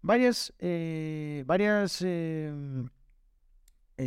Varias, 0.00 0.52
eh, 0.58 1.44
varias 1.46 2.04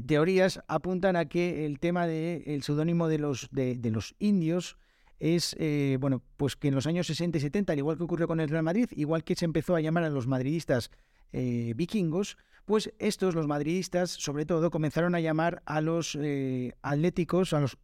teorías 0.06 0.60
apuntan 0.68 1.16
a 1.16 1.25
que 1.25 1.66
el 1.66 1.80
tema 1.80 2.06
del 2.06 2.44
el 2.45 2.62
seudónimo 2.62 3.07
de 3.07 3.19
los, 3.19 3.48
de, 3.51 3.78
de 3.78 3.92
los 3.92 4.16
indios 4.19 4.78
es, 5.19 5.56
eh, 5.60 5.98
bueno, 6.00 6.22
pues 6.38 6.56
que 6.56 6.68
en 6.68 6.75
los 6.75 6.88
años 6.88 7.08
60 7.08 7.38
y 7.38 7.42
70, 7.42 7.74
al 7.74 7.80
igual 7.80 7.98
que 7.98 8.04
ocurrió 8.04 8.28
con 8.28 8.40
el 8.40 8.50
Real 8.50 8.64
Madrid, 8.64 8.90
igual 8.92 9.24
que 9.24 9.36
se 9.36 9.46
empezó 9.46 9.75
a 9.75 9.81
llamar 9.81 10.04
a 10.04 10.10
los 10.10 10.28
madridistas 10.28 10.92
eh, 11.34 11.74
vikingos, 11.75 12.38
pues 12.66 12.94
estos, 13.00 13.34
los 13.34 13.48
madridistas, 13.48 14.12
sobre 14.12 14.46
todo, 14.46 14.69
comenzaron 14.69 15.16
a 15.16 15.19
llamar 15.19 15.62
a 15.66 15.81
los 15.81 16.18
eh, 16.19 16.74
atléticos, 16.81 17.54
a 17.54 17.62
los 17.62 17.78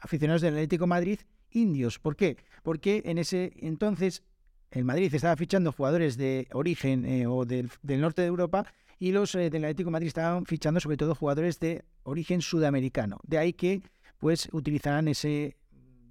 aficionados 0.00 0.42
del 0.42 0.54
Atlético 0.54 0.86
Madrid, 0.86 1.20
indios. 1.50 1.98
¿Por 1.98 2.16
qué? 2.16 2.36
Porque 2.62 3.02
en 3.04 3.18
ese 3.18 3.52
entonces 3.56 4.22
el 4.70 4.84
Madrid 4.84 5.12
estaba 5.14 5.36
fichando 5.36 5.72
jugadores 5.72 6.16
de 6.16 6.48
origen 6.52 7.26
o 7.26 7.44
del, 7.44 7.70
del, 7.82 8.00
norte 8.00 8.22
de 8.22 8.28
Europa 8.28 8.64
y 8.98 9.12
los 9.12 9.32
del 9.32 9.64
Atlético 9.64 9.90
Madrid 9.90 10.06
estaban 10.06 10.46
fichando 10.46 10.80
sobre 10.80 10.96
todo 10.96 11.14
jugadores 11.14 11.60
de 11.60 11.84
origen 12.04 12.40
sudamericano. 12.40 13.18
De 13.24 13.38
ahí 13.38 13.52
que 13.52 13.82
pues 14.18 14.48
utilizarán 14.52 15.08
ese 15.08 15.56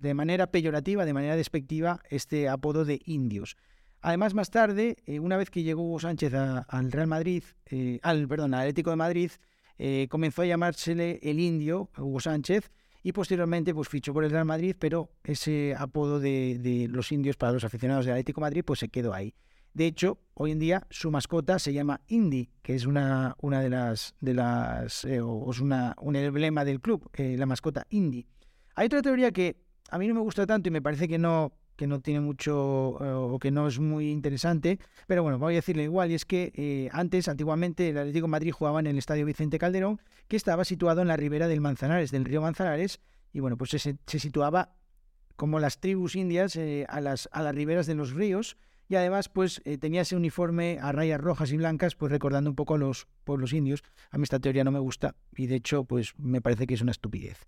de 0.02 0.14
manera 0.16 0.48
peyorativa, 0.48 1.06
de 1.06 1.14
manera 1.14 1.36
despectiva, 1.36 2.02
este 2.10 2.50
apodo 2.50 2.86
de 2.86 3.00
indios. 3.06 3.56
Además, 4.02 4.34
más 4.34 4.50
tarde, 4.50 4.98
eh, 5.06 5.20
una 5.20 5.38
vez 5.38 5.52
que 5.52 5.62
llegó 5.62 5.84
Hugo 5.84 6.00
Sánchez 6.00 6.34
al 6.34 6.92
Real 6.92 7.08
Madrid, 7.08 7.44
eh, 7.68 8.00
al, 8.02 8.28
perdón, 8.28 8.56
al 8.56 8.62
Atlético 8.62 8.90
de 8.90 8.96
Madrid, 8.96 9.32
eh, 9.78 10.08
comenzó 10.10 10.42
a 10.42 10.46
llamársele 10.46 11.20
el 11.22 11.40
indio, 11.40 11.92
Hugo 11.98 12.20
Sánchez, 12.20 12.72
y 13.04 13.12
posteriormente 13.12 13.74
pues 13.76 13.90
fichó 13.90 14.12
por 14.12 14.24
el 14.24 14.32
Real 14.32 14.46
Madrid, 14.46 14.76
pero 14.78 15.12
ese 15.24 15.76
apodo 15.78 16.20
de, 16.20 16.88
los 16.90 17.12
indios 17.12 17.38
para 17.38 17.52
los 17.52 17.64
aficionados 17.64 18.06
del 18.06 18.14
Atlético 18.14 18.42
de 18.42 18.46
Madrid 18.46 18.64
pues 18.66 18.80
se 18.80 18.90
quedó 18.90 19.14
ahí. 19.14 19.36
De 19.74 19.86
hecho, 19.86 20.20
hoy 20.34 20.52
en 20.52 20.60
día 20.60 20.88
su 20.90 21.12
mascota 21.12 21.58
se 21.58 21.72
llama 21.72 22.02
Indy, 22.08 22.50
que 22.62 22.76
es 22.76 22.86
una, 22.86 23.36
una 23.40 23.62
de 23.62 23.70
las, 23.70 24.16
de 24.20 24.34
las 24.34 25.06
o 25.06 25.50
es 25.50 25.60
una, 25.60 25.96
un 26.02 26.16
emblema 26.16 26.66
del 26.66 26.82
club, 26.82 27.10
la 27.16 27.46
mascota 27.46 27.86
Indy. 27.90 28.26
Hay 28.76 28.88
otra 28.88 29.02
teoría 29.02 29.32
que 29.32 29.71
a 29.92 29.98
mí 29.98 30.08
no 30.08 30.16
me 30.16 30.22
gusta 30.22 30.48
tanto 30.48 30.70
y 30.70 30.72
me 30.72 30.82
parece 30.82 31.08
que 31.08 31.18
no, 31.18 31.52
que 31.76 31.86
no 31.86 32.00
tiene 32.00 32.22
mucho 32.22 32.98
eh, 33.02 33.12
o 33.12 33.38
que 33.40 33.52
no 33.52 33.68
es 33.68 33.78
muy 33.78 34.10
interesante, 34.10 34.80
pero 35.06 35.22
bueno, 35.22 35.38
voy 35.38 35.54
a 35.54 35.58
decirle 35.58 35.84
igual, 35.84 36.12
y 36.12 36.16
es 36.16 36.26
que 36.26 36.54
eh, 36.56 36.90
antes, 36.94 37.28
antiguamente, 37.28 37.90
el 37.90 37.98
Atlético 37.98 38.30
Madrid 38.30 38.52
jugaba 38.52 38.80
en 38.80 38.88
el 38.88 38.98
Estadio 38.98 39.26
Vicente 39.26 39.60
Calderón, 39.60 40.00
que 40.30 40.38
estaba 40.38 40.64
situado 40.64 41.02
en 41.02 41.10
la 41.10 41.18
ribera 41.18 41.50
del 41.50 41.60
Manzanares, 41.60 42.10
del 42.10 42.24
río 42.24 42.42
Manzanares, 42.42 43.02
y 43.34 43.42
bueno, 43.42 43.58
pues 43.58 43.72
se, 43.72 43.98
se 44.06 44.20
situaba 44.20 44.76
como 45.36 45.60
las 45.60 45.80
tribus 45.80 46.16
indias 46.16 46.56
eh, 46.56 46.86
a, 46.88 47.02
las, 47.02 47.28
a 47.34 47.42
las 47.42 47.54
riberas 47.54 47.86
de 47.86 47.96
los 47.96 48.12
ríos, 48.12 48.58
y 48.88 48.96
además 48.96 49.30
pues 49.30 49.62
tenía 49.80 50.02
ese 50.02 50.18
uniforme 50.18 50.78
a 50.82 50.92
rayas 50.92 51.20
rojas 51.22 51.52
y 51.52 51.58
blancas, 51.58 51.96
pues 51.96 52.12
recordando 52.12 52.50
un 52.50 52.58
poco 52.58 52.76
a 52.76 52.78
los 52.78 53.08
pueblos 53.24 53.54
indios. 53.54 53.84
A 54.10 54.18
mí 54.18 54.24
esta 54.24 54.40
teoría 54.40 54.66
no 54.66 54.72
me 54.72 54.80
gusta 54.80 55.16
y 55.34 55.48
de 55.48 55.56
hecho 55.56 55.86
pues 55.86 56.14
me 56.18 56.42
parece 56.42 56.68
que 56.68 56.74
es 56.74 56.82
una 56.82 56.92
estupidez. 56.92 57.48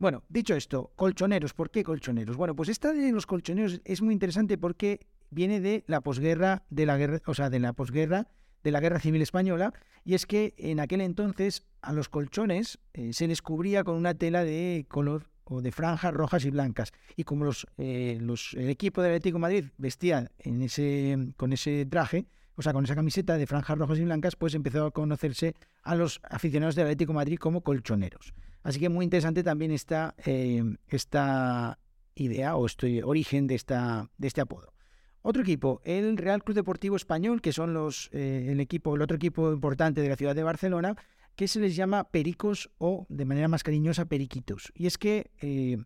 Bueno, 0.00 0.24
dicho 0.30 0.54
esto, 0.54 0.92
colchoneros, 0.96 1.52
¿por 1.52 1.70
qué 1.70 1.84
colchoneros? 1.84 2.38
Bueno, 2.38 2.56
pues 2.56 2.70
esta 2.70 2.94
de 2.94 3.12
los 3.12 3.26
colchoneros 3.26 3.82
es 3.84 4.00
muy 4.00 4.14
interesante 4.14 4.56
porque 4.56 5.00
viene 5.28 5.60
de 5.60 5.84
la 5.88 6.00
posguerra, 6.00 6.64
de 6.70 6.86
la 6.86 6.96
guerra, 6.96 7.20
o 7.26 7.34
sea, 7.34 7.50
de 7.50 7.60
la 7.60 7.74
posguerra 7.74 8.26
de 8.62 8.70
la 8.70 8.80
Guerra 8.80 8.98
Civil 8.98 9.20
Española, 9.20 9.74
y 10.02 10.14
es 10.14 10.24
que 10.24 10.54
en 10.56 10.80
aquel 10.80 11.02
entonces 11.02 11.66
a 11.82 11.92
los 11.92 12.08
colchones 12.08 12.78
eh, 12.94 13.12
se 13.12 13.26
les 13.26 13.42
cubría 13.42 13.84
con 13.84 13.94
una 13.94 14.14
tela 14.14 14.42
de 14.42 14.86
color 14.88 15.28
o 15.44 15.60
de 15.60 15.70
franjas 15.70 16.14
rojas 16.14 16.46
y 16.46 16.50
blancas. 16.50 16.92
Y 17.14 17.24
como 17.24 17.44
los, 17.44 17.66
eh, 17.76 18.16
los, 18.22 18.54
el 18.54 18.70
equipo 18.70 19.02
del 19.02 19.12
Atlético 19.12 19.38
Madrid 19.38 19.66
vestían 19.76 20.30
en 20.38 20.62
ese, 20.62 21.34
con 21.36 21.52
ese 21.52 21.84
traje, 21.84 22.24
o 22.60 22.62
sea, 22.62 22.74
con 22.74 22.84
esa 22.84 22.94
camiseta 22.94 23.38
de 23.38 23.46
franjas 23.46 23.78
rojas 23.78 23.98
y 23.98 24.04
blancas, 24.04 24.36
pues 24.36 24.54
empezó 24.54 24.84
a 24.84 24.90
conocerse 24.90 25.54
a 25.82 25.94
los 25.94 26.20
aficionados 26.28 26.74
del 26.74 26.84
Atlético 26.84 27.14
Madrid 27.14 27.38
como 27.38 27.62
colchoneros. 27.62 28.34
Así 28.62 28.78
que 28.78 28.90
muy 28.90 29.04
interesante 29.04 29.42
también 29.42 29.70
esta, 29.70 30.14
eh, 30.26 30.62
esta 30.86 31.78
idea 32.14 32.56
o 32.56 32.66
este 32.66 33.02
origen 33.02 33.46
de, 33.46 33.54
esta, 33.54 34.10
este 34.20 34.42
apodo. 34.42 34.74
Otro 35.22 35.40
equipo, 35.40 35.80
el 35.84 36.18
Real 36.18 36.44
Club 36.44 36.54
Deportivo 36.54 36.96
Español, 36.96 37.40
que 37.40 37.54
son 37.54 37.72
los, 37.72 38.10
eh, 38.12 38.48
el, 38.50 38.60
equipo, 38.60 38.94
el 38.94 39.00
otro 39.00 39.16
equipo 39.16 39.50
importante 39.50 40.02
de 40.02 40.10
la 40.10 40.16
ciudad 40.16 40.34
de 40.34 40.42
Barcelona, 40.42 40.96
que 41.36 41.48
se 41.48 41.60
les 41.60 41.74
llama 41.74 42.10
pericos 42.10 42.70
o, 42.76 43.06
de 43.08 43.24
manera 43.24 43.48
más 43.48 43.62
cariñosa, 43.62 44.04
periquitos. 44.04 44.70
Y 44.74 44.86
es 44.86 44.98
que, 44.98 45.30
eh, 45.40 45.78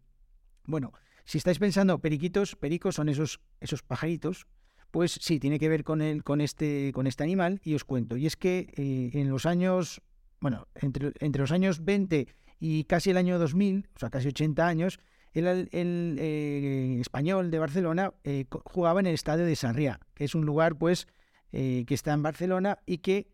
bueno, 0.64 0.93
si 1.25 1.38
estáis 1.38 1.61
pensando 1.61 2.00
periquitos, 2.00 2.57
pericos 2.57 2.97
son 2.97 3.09
esos, 3.09 3.38
esos 3.61 3.85
pajaritos, 3.85 4.49
pues 4.95 5.19
sí, 5.21 5.41
tiene 5.41 5.59
que 5.59 5.69
ver 5.69 5.83
con, 5.83 6.01
el, 6.03 6.23
con, 6.23 6.41
este, 6.41 6.93
con 6.93 7.09
este 7.09 7.25
animal 7.25 7.61
y 7.65 7.75
os 7.75 7.83
cuento. 7.83 8.17
Y 8.17 8.27
es 8.27 8.37
que 8.37 8.69
en 8.77 9.29
los 9.29 9.45
años, 9.45 10.01
bueno, 10.39 10.69
entre, 10.77 11.11
entre 11.19 11.41
los 11.41 11.51
años 11.51 11.85
20 11.85 12.29
y 12.61 12.85
casi 12.85 13.11
el 13.11 13.17
año 13.17 13.41
2000, 13.41 13.89
o 13.93 13.99
sea, 13.99 14.11
casi 14.11 14.29
80 14.29 14.65
años, 14.65 15.01
el, 15.33 15.69
eh, 15.73 16.99
español 17.01 17.51
de 17.51 17.59
Barcelona 17.59 18.15
eh, 18.23 18.45
jugaba 18.67 19.01
en 19.01 19.07
el 19.07 19.15
estadio 19.15 19.45
de 19.45 19.57
Sarriá, 19.57 19.99
que 20.15 20.27
es 20.27 20.37
un 20.37 20.47
lugar 20.47 20.77
pues 20.77 21.09
que 21.51 21.87
está 21.89 22.13
en 22.13 22.23
Barcelona 22.23 22.79
y 22.87 22.99
que 22.99 23.27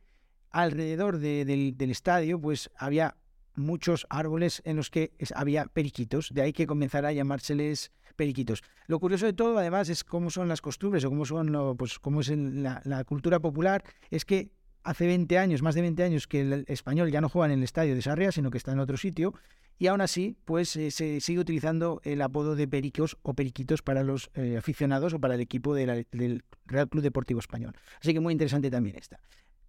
alrededor 0.50 1.18
del, 1.18 1.76
del, 1.76 1.90
estadio 1.90 2.40
pues 2.40 2.70
había 2.74 3.16
muchos 3.54 4.06
árboles 4.10 4.62
en 4.64 4.76
los 4.76 4.90
que 4.90 5.12
había 5.34 5.66
periquitos, 5.66 6.30
de 6.32 6.42
ahí 6.42 6.52
que 6.52 6.66
comenzara 6.66 7.08
a 7.08 7.12
llamárseles 7.12 7.92
periquitos. 8.16 8.62
Lo 8.86 8.98
curioso 8.98 9.26
de 9.26 9.32
todo, 9.32 9.58
además, 9.58 9.88
es 9.88 10.04
cómo 10.04 10.30
son 10.30 10.48
las 10.48 10.60
costumbres 10.60 11.04
o 11.04 11.10
cómo 11.10 11.24
son 11.24 11.76
pues 11.76 11.98
es 12.28 12.38
la, 12.38 13.04
cultura 13.04 13.40
popular, 13.40 13.84
es 14.10 14.24
que 14.24 14.50
hace 14.82 15.06
20 15.06 15.38
años, 15.38 15.62
más 15.62 15.74
de 15.74 15.82
20 15.82 16.02
años, 16.02 16.26
que 16.26 16.40
el 16.40 16.64
español 16.68 17.10
ya 17.10 17.20
no 17.20 17.28
juega 17.28 17.52
en 17.52 17.58
el 17.58 17.64
estadio 17.64 17.94
de 17.94 18.02
Sarria, 18.02 18.32
sino 18.32 18.50
que 18.50 18.58
está 18.58 18.72
en 18.72 18.80
otro 18.80 18.96
sitio, 18.96 19.34
y 19.78 19.86
aún 19.86 20.02
así, 20.02 20.36
pues 20.44 20.76
eh, 20.76 20.90
se 20.90 21.20
sigue 21.20 21.40
utilizando 21.40 22.02
el 22.04 22.20
apodo 22.20 22.54
de 22.54 22.68
pericos 22.68 23.16
o 23.22 23.32
periquitos 23.32 23.80
para 23.80 24.02
los 24.02 24.30
eh, 24.34 24.58
aficionados 24.58 25.14
o 25.14 25.18
para 25.18 25.34
el 25.36 25.40
equipo 25.40 25.74
del 25.74 26.44
Real 26.66 26.88
Club 26.90 27.02
Deportivo 27.02 27.40
Español. 27.40 27.74
Así 27.98 28.12
que 28.12 28.20
muy 28.20 28.32
interesante 28.32 28.70
también 28.70 28.96
esta. 28.96 29.20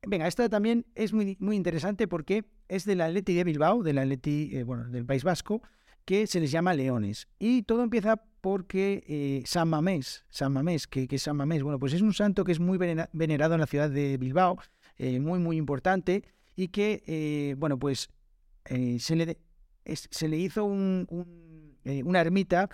Venga, 0.07 0.27
esta 0.27 0.49
también 0.49 0.87
es 0.95 1.13
muy, 1.13 1.37
muy 1.39 1.55
interesante 1.55 2.07
porque 2.07 2.43
es 2.67 2.85
del 2.85 3.01
Atleti 3.01 3.35
de 3.35 3.43
Bilbao, 3.43 3.83
del 3.83 3.99
Atleti, 3.99 4.49
eh, 4.53 4.63
bueno, 4.63 4.85
del 4.89 5.05
País 5.05 5.23
Vasco, 5.23 5.61
que 6.05 6.25
se 6.25 6.39
les 6.39 6.49
llama 6.49 6.73
Leones. 6.73 7.27
Y 7.37 7.61
todo 7.63 7.83
empieza 7.83 8.23
porque 8.41 9.03
eh, 9.07 9.43
San 9.45 9.69
Mamés, 9.69 10.25
San 10.29 10.53
Mamés, 10.53 10.87
que, 10.87 11.07
es 11.07 11.21
San 11.21 11.37
Mamés, 11.37 11.61
bueno, 11.61 11.77
pues 11.77 11.93
es 11.93 12.01
un 12.01 12.15
santo 12.15 12.43
que 12.43 12.51
es 12.51 12.59
muy 12.59 12.79
venerado 12.79 13.53
en 13.53 13.59
la 13.59 13.67
ciudad 13.67 13.91
de 13.91 14.17
Bilbao, 14.17 14.57
eh, 14.97 15.19
muy, 15.19 15.37
muy 15.37 15.57
importante, 15.57 16.23
y 16.55 16.69
que, 16.69 17.55
bueno, 17.59 17.77
pues 17.77 18.09
se, 18.65 19.15
le, 19.15 19.37
se 19.85 20.27
le 20.27 20.37
hizo 20.37 20.65
un, 20.65 21.07
una 22.03 22.21
ermita 22.21 22.69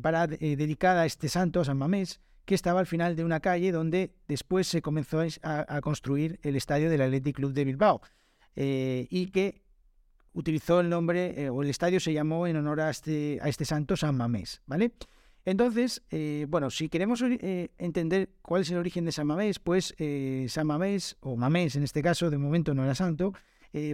para, 0.00 0.26
dedicada 0.26 1.02
a 1.02 1.06
este 1.06 1.28
santo, 1.28 1.60
a 1.60 1.64
San 1.64 1.76
Mamés, 1.76 2.20
que 2.46 2.54
estaba 2.54 2.80
al 2.80 2.86
final 2.86 3.16
de 3.16 3.24
una 3.24 3.40
calle 3.40 3.72
donde 3.72 4.14
después 4.28 4.68
se 4.68 4.80
comenzó 4.80 5.20
a, 5.42 5.80
construir 5.82 6.38
el 6.42 6.54
estadio 6.56 6.88
del 6.88 7.02
Athletic 7.02 7.36
Club 7.36 7.52
de 7.52 7.64
Bilbao 7.64 8.00
eh, 8.54 9.08
y 9.10 9.26
que 9.26 9.62
utilizó 10.32 10.80
el 10.80 10.88
nombre, 10.88 11.42
eh, 11.42 11.50
o 11.50 11.62
el 11.62 11.68
estadio 11.68 11.98
se 11.98 12.12
llamó 12.12 12.46
en 12.46 12.56
honor 12.56 12.80
a 12.80 12.90
este, 12.90 13.38
a 13.42 13.48
este 13.48 13.64
santo 13.64 13.96
San 13.96 14.16
Mamés, 14.16 14.62
¿vale? 14.66 14.92
Entonces, 15.44 16.02
eh, 16.10 16.46
bueno, 16.48 16.70
si 16.70 16.88
queremos 16.88 17.22
entender 17.22 18.30
cuál 18.42 18.62
es 18.62 18.70
el 18.70 18.78
origen 18.78 19.04
de 19.04 19.12
San 19.12 19.26
Mamés, 19.26 19.60
pues 19.60 19.94
San 20.48 20.66
Mamés, 20.66 21.16
o 21.20 21.36
Mamés 21.36 21.76
en 21.76 21.84
este 21.84 22.02
caso, 22.02 22.30
de 22.30 22.38
momento 22.38 22.74
no 22.74 22.82
era 22.82 22.96
santo, 22.96 23.32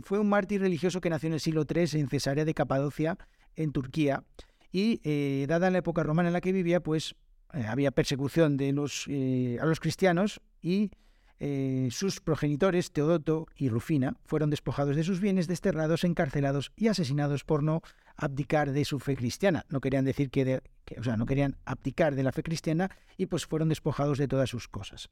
fue 0.03 0.19
un 0.19 0.31
mártir 0.31 0.63
religioso 0.63 1.03
que 1.03 1.11
nació 1.11 1.27
en 1.27 1.35
el 1.35 1.41
siglo 1.41 1.67
III 1.69 2.01
en 2.01 2.09
Cesarea 2.09 2.47
de 2.47 2.55
Capadocia, 2.55 3.19
en 3.55 3.73
Turquía, 3.73 4.25
y 4.73 5.47
dada 5.47 5.71
la 5.71 5.79
época 5.79 6.03
romana 6.03 6.31
en 6.31 6.33
la 6.33 6.41
que 6.41 6.53
vivía, 6.53 6.83
pues 6.83 7.17
eh, 7.55 7.67
había 7.69 7.91
persecución 7.91 8.57
de 8.57 8.73
los, 8.73 9.05
eh, 9.09 9.59
a 9.61 9.67
los 9.67 9.79
cristianos 9.79 10.41
y 10.63 10.91
eh, 11.39 11.89
sus 11.91 12.21
progenitores, 12.21 12.93
Teodoto 12.93 13.47
y 13.57 13.69
Rufina, 13.69 14.17
fueron 14.25 14.49
despojados 14.49 14.97
de 14.97 15.05
sus 15.05 15.21
bienes, 15.21 15.49
desterrados, 15.49 16.05
encarcelados 16.05 16.73
y 16.77 16.89
asesinados 16.89 17.45
por 17.45 17.63
no 17.63 17.83
abdicar 18.17 18.73
de 18.73 18.85
su 18.85 19.01
fe 19.01 19.17
cristiana. 19.17 19.67
No 19.69 19.81
querían 19.81 20.05
decir 20.05 20.31
que, 20.31 20.63
o 20.97 21.03
sea, 21.03 21.17
no 21.17 21.27
querían 21.27 21.57
abdicar 21.65 22.15
de 22.15 22.23
la 22.23 22.33
fe 22.33 22.43
cristiana 22.43 22.91
y 23.17 23.27
pues 23.27 23.45
fueron 23.45 23.69
despojados 23.69 24.19
de 24.19 24.29
todas 24.29 24.49
sus 24.49 24.69
cosas. 24.69 25.11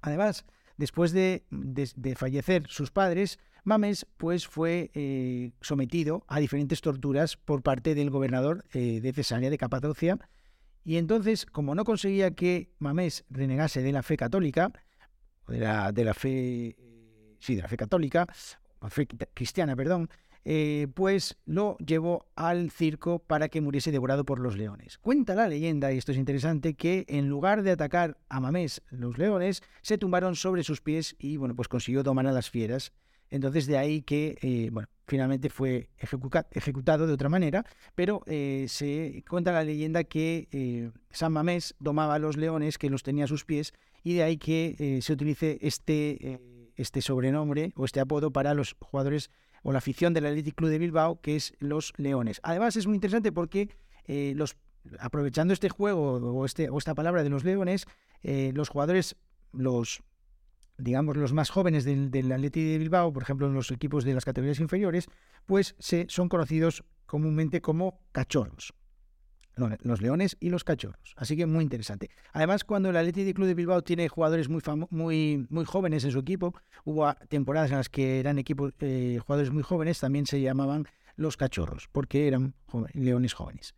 Además, 0.00 0.46
después 0.76 1.12
de, 1.12 1.44
fallecer 2.16 2.66
sus 2.68 2.92
padres, 2.92 3.38
Mames 3.64 4.06
pues 4.16 4.46
fue 4.46 5.52
sometido 5.60 6.24
a 6.28 6.38
diferentes 6.38 6.80
torturas 6.80 7.36
por 7.36 7.62
parte 7.62 7.96
del 7.96 8.10
gobernador 8.10 8.64
de 8.70 9.12
Cesarea 9.12 9.50
de 9.50 9.58
Capadocia, 9.58 10.18
y 10.88 10.96
entonces, 10.96 11.44
como 11.44 11.74
no 11.74 11.84
conseguía 11.84 12.30
que 12.30 12.70
Mamés 12.78 13.26
renegase 13.28 13.82
de 13.82 13.92
la 13.92 14.02
fe 14.02 14.16
católica, 14.16 14.72
de 15.46 15.58
la, 15.58 15.92
de 15.92 16.02
la 16.02 16.14
fe, 16.14 16.78
sí, 17.40 17.56
de 17.56 17.60
la 17.60 17.68
fe 17.68 17.76
católica, 17.76 18.26
fe 18.88 19.06
cristiana, 19.34 19.76
perdón, 19.76 20.08
eh, 20.46 20.86
pues 20.94 21.36
lo 21.44 21.76
llevó 21.76 22.24
al 22.36 22.70
circo 22.70 23.18
para 23.18 23.50
que 23.50 23.60
muriese 23.60 23.92
devorado 23.92 24.24
por 24.24 24.40
los 24.40 24.56
leones. 24.56 24.96
Cuenta 24.96 25.34
la 25.34 25.46
leyenda, 25.46 25.92
y 25.92 25.98
esto 25.98 26.12
es 26.12 26.16
interesante, 26.16 26.72
que 26.72 27.04
en 27.08 27.28
lugar 27.28 27.62
de 27.62 27.72
atacar 27.72 28.16
a 28.30 28.40
Mamés 28.40 28.80
los 28.88 29.18
leones, 29.18 29.62
se 29.82 29.98
tumbaron 29.98 30.36
sobre 30.36 30.64
sus 30.64 30.80
pies 30.80 31.16
y 31.18 31.36
bueno, 31.36 31.54
pues 31.54 31.68
consiguió 31.68 32.02
domar 32.02 32.26
a 32.26 32.32
las 32.32 32.48
fieras 32.48 32.94
entonces 33.30 33.66
de 33.66 33.78
ahí 33.78 34.02
que, 34.02 34.38
eh, 34.42 34.70
bueno, 34.72 34.88
finalmente 35.06 35.50
fue 35.50 35.88
ejecutado 35.98 37.06
de 37.06 37.12
otra 37.12 37.28
manera, 37.28 37.64
pero 37.94 38.22
eh, 38.26 38.66
se 38.68 39.24
cuenta 39.28 39.52
la 39.52 39.64
leyenda 39.64 40.04
que 40.04 40.48
eh, 40.52 40.90
San 41.10 41.32
Mamés 41.32 41.74
domaba 41.78 42.14
a 42.14 42.18
los 42.18 42.36
leones 42.36 42.78
que 42.78 42.90
los 42.90 43.02
tenía 43.02 43.24
a 43.24 43.28
sus 43.28 43.44
pies 43.44 43.72
y 44.02 44.14
de 44.14 44.22
ahí 44.22 44.36
que 44.36 45.00
se 45.02 45.12
utilice 45.12 45.58
este, 45.60 46.40
este 46.76 47.02
sobrenombre 47.02 47.72
o 47.74 47.84
este 47.84 48.00
apodo 48.00 48.30
para 48.32 48.54
los 48.54 48.76
jugadores 48.80 49.30
o 49.62 49.72
la 49.72 49.78
afición 49.78 50.14
del 50.14 50.26
Athletic 50.26 50.54
Club 50.54 50.70
de 50.70 50.78
Bilbao, 50.78 51.20
que 51.20 51.36
es 51.36 51.52
los 51.58 51.92
leones. 51.96 52.40
Además 52.44 52.76
es 52.76 52.86
muy 52.86 52.94
interesante 52.94 53.32
porque 53.32 53.68
aprovechando 55.00 55.52
este 55.52 55.68
juego 55.68 56.12
o, 56.12 56.44
este, 56.46 56.70
o 56.70 56.78
esta 56.78 56.94
palabra 56.94 57.22
de 57.22 57.28
los 57.28 57.44
leones, 57.44 57.86
los 58.22 58.68
jugadores, 58.68 59.16
los 59.52 60.02
digamos, 60.78 61.16
los 61.16 61.32
más 61.32 61.50
jóvenes 61.50 61.84
del, 61.84 62.10
del 62.10 62.30
Atleti 62.32 62.64
de 62.64 62.78
Bilbao, 62.78 63.12
por 63.12 63.22
ejemplo, 63.22 63.46
en 63.46 63.54
los 63.54 63.70
equipos 63.70 64.04
de 64.04 64.14
las 64.14 64.24
categorías 64.24 64.60
inferiores, 64.60 65.06
pues 65.44 65.74
se, 65.78 66.06
son 66.08 66.28
conocidos 66.28 66.84
comúnmente 67.06 67.60
como 67.60 68.00
cachorros. 68.12 68.72
Los 69.82 70.00
leones 70.00 70.36
y 70.38 70.50
los 70.50 70.62
cachorros. 70.62 71.14
Así 71.16 71.36
que 71.36 71.44
muy 71.44 71.64
interesante. 71.64 72.10
Además, 72.32 72.62
cuando 72.62 72.90
el 72.90 72.96
Athletic 72.96 73.34
Club 73.34 73.48
de 73.48 73.54
Bilbao 73.54 73.82
tiene 73.82 74.08
jugadores 74.08 74.48
muy, 74.48 74.62
muy, 74.90 75.46
muy 75.50 75.64
jóvenes 75.64 76.04
en 76.04 76.12
su 76.12 76.20
equipo, 76.20 76.54
hubo 76.84 77.12
temporadas 77.28 77.72
en 77.72 77.78
las 77.78 77.88
que 77.88 78.20
eran 78.20 78.38
equipos, 78.38 78.72
eh, 78.78 79.18
jugadores 79.20 79.50
muy 79.50 79.64
jóvenes, 79.64 79.98
también 79.98 80.26
se 80.26 80.40
llamaban 80.40 80.86
los 81.16 81.36
cachorros, 81.36 81.88
porque 81.90 82.28
eran 82.28 82.54
leones 82.94 83.34
jóvenes. 83.34 83.74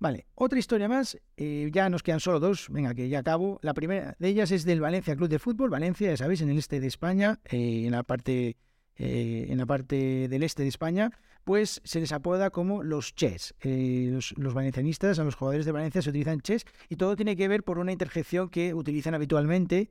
Vale, 0.00 0.26
otra 0.34 0.58
historia 0.58 0.88
más, 0.88 1.18
eh, 1.36 1.68
ya 1.74 1.90
nos 1.90 2.02
quedan 2.02 2.20
solo 2.20 2.40
dos, 2.40 2.68
venga 2.70 2.94
que 2.94 3.10
ya 3.10 3.18
acabo. 3.18 3.60
La 3.62 3.74
primera 3.74 4.16
de 4.18 4.28
ellas 4.28 4.50
es 4.50 4.64
del 4.64 4.80
Valencia 4.80 5.14
Club 5.14 5.28
de 5.28 5.38
Fútbol, 5.38 5.68
Valencia, 5.68 6.08
ya 6.08 6.16
sabéis, 6.16 6.40
en 6.40 6.48
el 6.48 6.56
este 6.56 6.80
de 6.80 6.86
España, 6.86 7.38
eh, 7.44 7.84
en, 7.84 7.92
la 7.92 8.02
parte, 8.02 8.56
eh, 8.96 9.46
en 9.50 9.58
la 9.58 9.66
parte 9.66 10.26
del 10.28 10.42
este 10.42 10.62
de 10.62 10.70
España, 10.70 11.10
pues 11.44 11.82
se 11.84 12.00
les 12.00 12.12
apoda 12.12 12.48
como 12.48 12.82
los 12.82 13.14
Ches. 13.14 13.54
Los, 13.62 14.32
los, 14.38 14.54
valencianistas, 14.54 15.18
a 15.18 15.24
los 15.24 15.34
jugadores 15.34 15.66
de 15.66 15.72
Valencia 15.72 16.00
se 16.00 16.08
utilizan 16.08 16.40
Ches 16.40 16.64
y 16.88 16.96
todo 16.96 17.14
tiene 17.14 17.36
que 17.36 17.48
ver 17.48 17.62
por 17.62 17.78
una 17.78 17.92
interjección 17.92 18.48
que 18.48 18.72
utilizan 18.72 19.14
habitualmente 19.14 19.90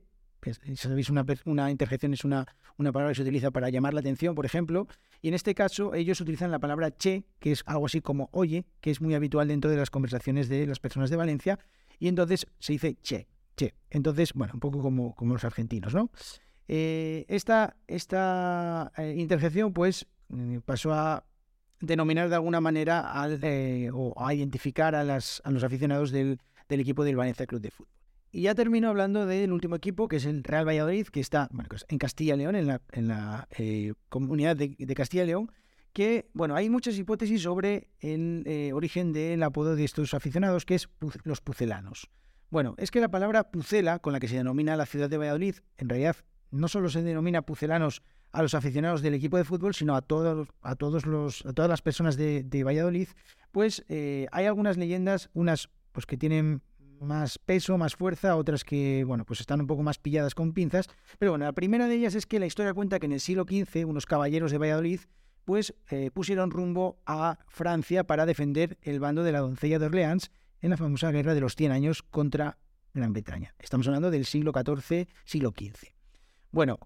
Sabéis, 0.76 1.10
una, 1.10 1.24
una 1.44 1.70
interjección 1.70 2.14
es 2.14 2.24
una, 2.24 2.46
una 2.78 2.92
palabra 2.92 3.12
que 3.12 3.16
se 3.16 3.22
utiliza 3.22 3.50
para 3.50 3.68
llamar 3.68 3.94
la 3.94 4.00
atención, 4.00 4.34
por 4.34 4.46
ejemplo, 4.46 4.86
y 5.20 5.28
en 5.28 5.34
este 5.34 5.54
caso 5.54 5.94
ellos 5.94 6.20
utilizan 6.20 6.50
la 6.50 6.58
palabra 6.58 6.90
che, 6.90 7.24
que 7.38 7.52
es 7.52 7.62
algo 7.66 7.86
así 7.86 8.00
como 8.00 8.28
oye, 8.32 8.64
que 8.80 8.90
es 8.90 9.00
muy 9.00 9.14
habitual 9.14 9.48
dentro 9.48 9.70
de 9.70 9.76
las 9.76 9.90
conversaciones 9.90 10.48
de 10.48 10.66
las 10.66 10.80
personas 10.80 11.10
de 11.10 11.16
Valencia, 11.16 11.58
y 11.98 12.08
entonces 12.08 12.46
se 12.58 12.72
dice 12.72 12.96
che, 13.02 13.28
che. 13.56 13.74
Entonces, 13.90 14.32
bueno, 14.32 14.54
un 14.54 14.60
poco 14.60 14.80
como, 14.80 15.14
como 15.14 15.34
los 15.34 15.44
argentinos, 15.44 15.94
¿no? 15.94 16.10
Eh, 16.68 17.26
esta 17.28 17.76
esta 17.88 18.92
eh, 18.96 19.16
interjección, 19.18 19.72
pues, 19.72 20.06
eh, 20.32 20.60
pasó 20.64 20.94
a 20.94 21.24
denominar 21.80 22.28
de 22.28 22.36
alguna 22.36 22.60
manera 22.60 23.12
o 23.92 24.14
a 24.16 24.34
identificar 24.34 24.94
a, 24.94 25.02
las, 25.02 25.42
a 25.44 25.50
los 25.50 25.64
aficionados 25.64 26.10
del, 26.12 26.38
del 26.68 26.80
equipo 26.80 27.04
del 27.04 27.16
Valencia 27.16 27.46
Club 27.46 27.60
de 27.60 27.70
Fútbol. 27.70 27.99
Y 28.32 28.42
ya 28.42 28.54
termino 28.54 28.88
hablando 28.88 29.26
del 29.26 29.52
último 29.52 29.74
equipo, 29.74 30.06
que 30.06 30.16
es 30.16 30.24
el 30.24 30.44
Real 30.44 30.66
Valladolid, 30.66 31.08
que 31.08 31.20
está 31.20 31.48
pues 31.68 31.84
en 31.88 31.98
Castilla 31.98 32.34
y 32.34 32.38
León, 32.38 32.54
en 32.54 32.66
la, 32.68 32.80
en 32.92 33.08
la 33.08 33.48
eh, 33.58 33.94
comunidad 34.08 34.56
de, 34.56 34.94
Castilla 34.94 35.24
y 35.24 35.26
León, 35.26 35.50
que, 35.92 36.30
bueno, 36.32 36.54
hay 36.54 36.70
muchas 36.70 36.96
hipótesis 36.96 37.42
sobre 37.42 37.88
el 37.98 38.44
eh, 38.46 38.72
origen 38.72 39.12
del 39.12 39.42
apodo 39.42 39.74
de 39.74 39.82
estos 39.82 40.14
aficionados, 40.14 40.64
que 40.64 40.76
es 40.76 40.88
los 41.24 41.40
pucelanos. 41.40 42.08
Bueno, 42.50 42.76
es 42.78 42.92
que 42.92 43.00
la 43.00 43.10
palabra 43.10 43.50
pucela, 43.50 43.98
con 43.98 44.12
la 44.12 44.20
que 44.20 44.28
se 44.28 44.36
denomina 44.36 44.76
la 44.76 44.86
ciudad 44.86 45.10
de 45.10 45.18
Valladolid, 45.18 45.56
en 45.78 45.88
realidad 45.88 46.16
no 46.52 46.68
solo 46.68 46.88
se 46.88 47.02
denomina 47.02 47.42
pucelanos 47.42 48.02
a 48.32 48.42
los 48.42 48.54
aficionados 48.54 49.02
del 49.02 49.14
equipo 49.14 49.38
de 49.38 49.44
fútbol, 49.44 49.74
sino 49.74 49.96
a 49.96 50.02
todos, 50.02 50.48
a 50.62 50.76
todos 50.76 51.04
los, 51.04 51.44
a 51.46 51.52
todas 51.52 51.68
las 51.68 51.82
personas 51.82 52.16
de, 52.16 52.62
Valladolid, 52.64 53.08
pues 53.50 53.84
eh, 53.88 54.28
hay 54.30 54.46
algunas 54.46 54.76
leyendas, 54.76 55.30
unas 55.32 55.68
pues 55.92 56.06
que 56.06 56.16
tienen 56.16 56.62
más 57.00 57.38
peso, 57.38 57.78
más 57.78 57.96
fuerza, 57.96 58.36
otras 58.36 58.64
que, 58.64 59.04
bueno, 59.04 59.24
pues 59.24 59.40
están 59.40 59.60
un 59.60 59.66
poco 59.66 59.82
más 59.82 59.98
pilladas 59.98 60.34
con 60.34 60.52
pinzas. 60.52 60.88
Pero 61.18 61.32
bueno, 61.32 61.44
la 61.44 61.52
primera 61.52 61.88
de 61.88 61.94
ellas 61.94 62.14
es 62.14 62.26
que 62.26 62.38
la 62.38 62.46
historia 62.46 62.74
cuenta 62.74 63.00
que 63.00 63.06
en 63.06 63.12
el 63.12 63.20
siglo 63.20 63.44
XV 63.44 63.86
unos 63.86 64.06
caballeros 64.06 64.52
de 64.52 64.58
Valladolid 64.58 65.00
pues 65.44 65.74
eh, 65.90 66.10
pusieron 66.12 66.50
rumbo 66.50 67.00
a 67.06 67.38
Francia 67.48 68.04
para 68.04 68.26
defender 68.26 68.78
el 68.82 69.00
bando 69.00 69.24
de 69.24 69.32
la 69.32 69.40
doncella 69.40 69.78
de 69.78 69.86
Orleans 69.86 70.30
en 70.60 70.70
la 70.70 70.76
famosa 70.76 71.10
guerra 71.10 71.34
de 71.34 71.40
los 71.40 71.56
100 71.56 71.72
años 71.72 72.02
contra 72.02 72.58
Gran 72.94 73.12
Bretaña. 73.12 73.54
Estamos 73.58 73.86
hablando 73.86 74.10
del 74.10 74.26
siglo 74.26 74.52
XIV, 74.52 75.08
siglo 75.24 75.50
XV. 75.56 75.88
Bueno, 76.52 76.78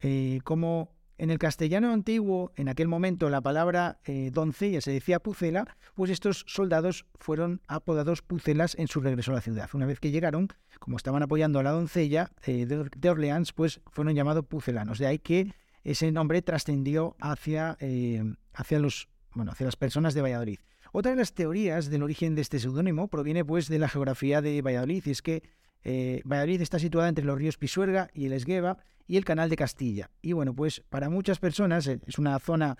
eh, 0.00 0.40
como 0.44 0.92
En 1.20 1.28
el 1.28 1.38
castellano 1.38 1.92
antiguo, 1.92 2.50
en 2.56 2.70
aquel 2.70 2.88
momento 2.88 3.28
la 3.28 3.42
palabra 3.42 3.98
eh, 4.06 4.30
doncella 4.32 4.80
se 4.80 4.90
decía 4.90 5.20
pucela, 5.20 5.76
pues 5.94 6.10
estos 6.10 6.46
soldados 6.48 7.04
fueron 7.18 7.60
apodados 7.68 8.22
pucelas 8.22 8.74
en 8.78 8.88
su 8.88 9.02
regreso 9.02 9.30
a 9.32 9.34
la 9.34 9.42
ciudad. 9.42 9.68
Una 9.74 9.84
vez 9.84 10.00
que 10.00 10.12
llegaron, 10.12 10.48
como 10.78 10.96
estaban 10.96 11.22
apoyando 11.22 11.58
a 11.58 11.62
la 11.62 11.72
doncella 11.72 12.30
eh, 12.46 12.64
de 12.64 13.10
Orleans, 13.10 13.52
pues 13.52 13.82
fueron 13.90 14.14
llamados 14.14 14.46
pucelanos. 14.46 14.98
De 14.98 15.08
ahí 15.08 15.18
que 15.18 15.52
ese 15.84 16.10
nombre 16.10 16.40
trascendió 16.40 17.16
hacia, 17.20 17.76
eh, 17.80 18.24
hacia, 18.54 18.78
los, 18.78 19.10
bueno, 19.34 19.52
hacia 19.52 19.66
las 19.66 19.76
personas 19.76 20.14
de 20.14 20.22
Valladolid. 20.22 20.60
Otra 20.90 21.10
de 21.10 21.18
las 21.18 21.34
teorías 21.34 21.90
del 21.90 22.02
origen 22.02 22.34
de 22.34 22.40
este 22.40 22.58
seudónimo 22.60 23.08
proviene 23.08 23.44
pues 23.44 23.68
de 23.68 23.78
la 23.78 23.90
geografía 23.90 24.40
de 24.40 24.62
Valladolid, 24.62 25.02
y 25.04 25.10
es 25.10 25.20
que 25.20 25.42
eh, 25.84 26.22
Valladolid 26.24 26.60
está 26.60 26.78
situada 26.78 27.08
entre 27.08 27.24
los 27.24 27.38
ríos 27.38 27.56
Pisuerga 27.56 28.08
y 28.12 28.26
el 28.26 28.32
Esgueva 28.32 28.78
y 29.06 29.16
el 29.16 29.24
Canal 29.24 29.50
de 29.50 29.56
Castilla. 29.56 30.10
Y 30.22 30.32
bueno, 30.32 30.54
pues 30.54 30.82
para 30.88 31.10
muchas 31.10 31.38
personas 31.38 31.86
eh, 31.86 32.00
es 32.06 32.18
una 32.18 32.38
zona 32.38 32.76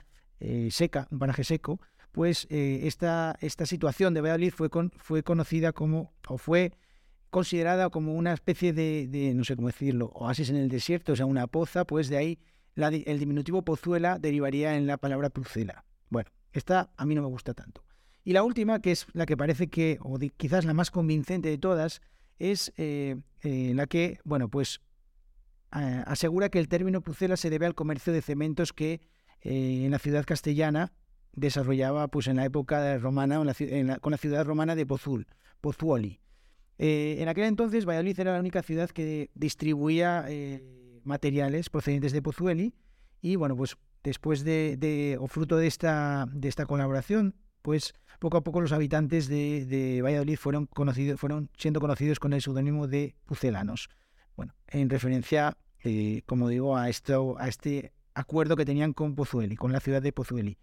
seca, 0.71 1.07
un 1.11 1.19
paraje 1.19 1.45
seco, 1.45 1.83
pues 2.12 2.47
esta, 2.49 3.37
esta 3.42 3.66
situación 3.66 4.14
de 4.14 4.23
Valladolid 4.23 4.54
fue, 4.54 4.71
fue 4.97 5.23
conocida 5.23 5.73
como, 5.73 6.14
o 6.28 6.38
fue 6.38 6.73
considerada 7.28 7.90
como 7.90 8.14
una 8.14 8.33
especie 8.33 8.73
de, 8.73 9.07
de, 9.07 9.35
no 9.35 9.45
sé 9.45 9.54
cómo 9.54 9.69
decirlo, 9.69 10.11
oasis 10.14 10.49
en 10.49 10.57
el 10.57 10.71
desierto, 10.71 11.12
o 11.12 11.16
sea, 11.16 11.26
una 11.26 11.47
poza, 11.47 11.85
pues 11.85 12.09
de 12.09 12.16
ahí 12.16 12.38
el 12.76 13.19
diminutivo 13.19 13.62
pozuela 13.62 14.19
derivaría 14.19 14.76
en 14.76 14.87
la 14.87 14.97
palabra 14.97 15.30
pucela. 15.30 15.85
Bueno, 16.09 16.30
esta 16.52 16.90
a 16.97 17.04
mí 17.04 17.14
no 17.14 17.23
me 17.23 17.28
gusta 17.28 17.54
tanto. 17.54 17.85
Y 18.25 18.33
la 18.33 18.42
última, 18.42 18.80
que 18.80 18.92
es 18.92 19.07
la 19.12 19.26
que 19.26 19.37
parece 19.37 19.69
que, 19.69 19.99
o 20.00 20.19
quizás 20.37 20.64
la 20.64 20.75
más 20.75 20.90
convincente 20.90 21.49
de 21.49 21.59
todas, 21.59 22.00
es 22.41 22.73
eh, 22.77 23.17
eh, 23.43 23.73
la 23.77 23.87
que, 23.87 24.19
bueno, 24.25 24.49
pues 24.49 24.81
asegura 25.71 26.49
que 26.49 26.59
el 26.59 26.67
término 26.67 27.01
pucela 27.01 27.37
se 27.37 27.49
debe 27.49 27.65
al 27.65 27.77
comercio 27.77 28.13
de 28.13 28.23
cementos 28.23 28.73
que 28.73 29.01
eh, 29.43 29.85
en 29.85 29.93
la 29.93 30.01
ciudad 30.01 30.25
castellana 30.25 30.93
desarrollaba 31.33 32.09
pues 32.09 32.27
en 32.27 32.37
la 32.37 32.45
época 32.45 32.99
romana 32.99 33.37
con 34.01 34.11
la 34.11 34.19
ciudad 34.19 34.45
romana 34.45 34.75
de 34.75 34.85
Pozul, 34.85 35.29
Pozuoli. 35.61 36.19
en 36.79 37.29
aquel 37.29 37.45
entonces 37.45 37.87
Valladolid 37.87 38.19
era 38.19 38.33
la 38.33 38.41
única 38.41 38.63
ciudad 38.63 38.91
que 38.91 39.31
distribuía 39.35 40.27
materiales 41.05 41.71
procedentes 41.71 42.11
de 42.11 42.21
Pozueli 42.21 42.75
y 43.23 43.37
bueno, 43.37 43.57
pues 43.57 43.77
después 44.03 44.43
de, 44.43 45.17
o 45.21 45.29
fruto 45.29 45.57
de 45.57 45.69
esta, 45.69 46.27
de 46.33 46.49
esta 46.49 46.67
colaboración, 46.67 47.37
pues 47.62 47.95
poco 48.19 48.37
a 48.37 48.43
poco 48.43 48.61
los 48.61 48.73
habitantes 48.73 49.29
de, 49.29 50.00
Valladolid 50.02 50.37
fueron, 50.37 50.69
siendo 51.57 51.81
conocidos 51.81 52.19
con 52.19 52.33
el 52.33 52.43
seudónimo 52.43 52.87
de 52.87 53.14
pucelanos. 53.25 53.88
Bueno, 54.37 54.55
en 54.69 54.90
referencia, 54.90 55.57
eh, 55.83 56.23
como 56.26 56.49
digo, 56.49 56.76
a, 56.76 56.88
esto, 56.88 57.37
a 57.38 57.49
este 57.49 57.93
acuerdo 58.14 58.57
que 58.57 58.64
tenían 58.64 58.93
con 58.93 59.14
Pozueli, 59.14 59.57
con 59.57 59.73
la 59.73 59.81
ciudad 59.81 60.02
de 60.02 60.12
Pozueli. 60.12 60.59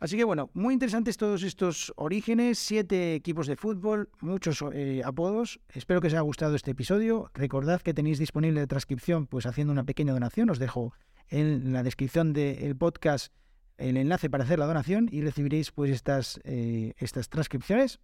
Así 0.00 0.18
que 0.18 0.24
bueno, 0.24 0.50
muy 0.52 0.74
interesantes 0.74 1.16
todos 1.16 1.42
estos 1.42 1.92
orígenes, 1.96 2.58
siete 2.58 3.14
equipos 3.14 3.46
de 3.46 3.56
fútbol, 3.56 4.10
muchos 4.20 4.62
eh, 4.72 5.00
apodos. 5.02 5.60
Espero 5.72 6.02
que 6.02 6.08
os 6.08 6.12
haya 6.12 6.20
gustado 6.20 6.56
este 6.56 6.72
episodio. 6.72 7.30
Recordad 7.32 7.80
que 7.80 7.94
tenéis 7.94 8.18
disponible 8.18 8.60
la 8.60 8.66
transcripción 8.66 9.26
pues 9.26 9.46
haciendo 9.46 9.72
una 9.72 9.84
pequeña 9.84 10.12
donación. 10.12 10.50
Os 10.50 10.58
dejo 10.58 10.92
en 11.28 11.72
la 11.72 11.82
descripción 11.82 12.34
del 12.34 12.76
podcast 12.76 13.32
el 13.78 13.96
enlace 13.96 14.30
para 14.30 14.44
hacer 14.44 14.58
la 14.58 14.66
donación 14.66 15.08
y 15.10 15.22
recibiréis 15.22 15.70
pues 15.70 15.90
estas, 15.90 16.40
eh, 16.44 16.94
estas 16.98 17.28
transcripciones. 17.28 18.00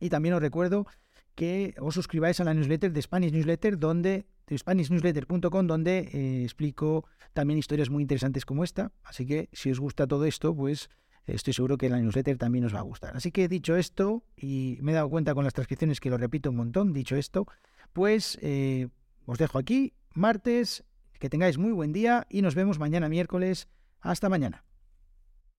Y 0.00 0.10
también 0.10 0.34
os 0.34 0.40
recuerdo 0.40 0.86
que 1.34 1.74
os 1.80 1.94
suscribáis 1.94 2.40
a 2.40 2.44
la 2.44 2.54
newsletter 2.54 2.92
de 2.92 3.02
Spanish 3.02 3.32
Newsletter, 3.32 3.78
donde, 3.78 4.26
de 4.46 4.58
SpanishNewsletter.com, 4.58 5.66
donde 5.66 6.08
eh, 6.12 6.42
explico 6.42 7.06
también 7.32 7.58
historias 7.58 7.90
muy 7.90 8.02
interesantes 8.02 8.44
como 8.44 8.64
esta. 8.64 8.92
Así 9.04 9.26
que 9.26 9.48
si 9.52 9.70
os 9.70 9.80
gusta 9.80 10.06
todo 10.06 10.24
esto, 10.24 10.54
pues 10.54 10.90
estoy 11.26 11.52
seguro 11.52 11.76
que 11.78 11.88
la 11.88 12.00
newsletter 12.00 12.38
también 12.38 12.64
os 12.64 12.74
va 12.74 12.80
a 12.80 12.82
gustar. 12.82 13.16
Así 13.16 13.30
que 13.30 13.48
dicho 13.48 13.76
esto, 13.76 14.24
y 14.36 14.78
me 14.80 14.92
he 14.92 14.94
dado 14.94 15.10
cuenta 15.10 15.34
con 15.34 15.44
las 15.44 15.54
transcripciones 15.54 16.00
que 16.00 16.10
lo 16.10 16.18
repito 16.18 16.50
un 16.50 16.56
montón, 16.56 16.92
dicho 16.92 17.16
esto, 17.16 17.46
pues 17.92 18.38
eh, 18.42 18.88
os 19.26 19.38
dejo 19.38 19.58
aquí, 19.58 19.92
martes, 20.14 20.84
que 21.18 21.28
tengáis 21.28 21.58
muy 21.58 21.72
buen 21.72 21.92
día 21.92 22.26
y 22.30 22.42
nos 22.42 22.54
vemos 22.54 22.78
mañana 22.78 23.08
miércoles. 23.08 23.68
Hasta 24.00 24.28
mañana. 24.28 24.67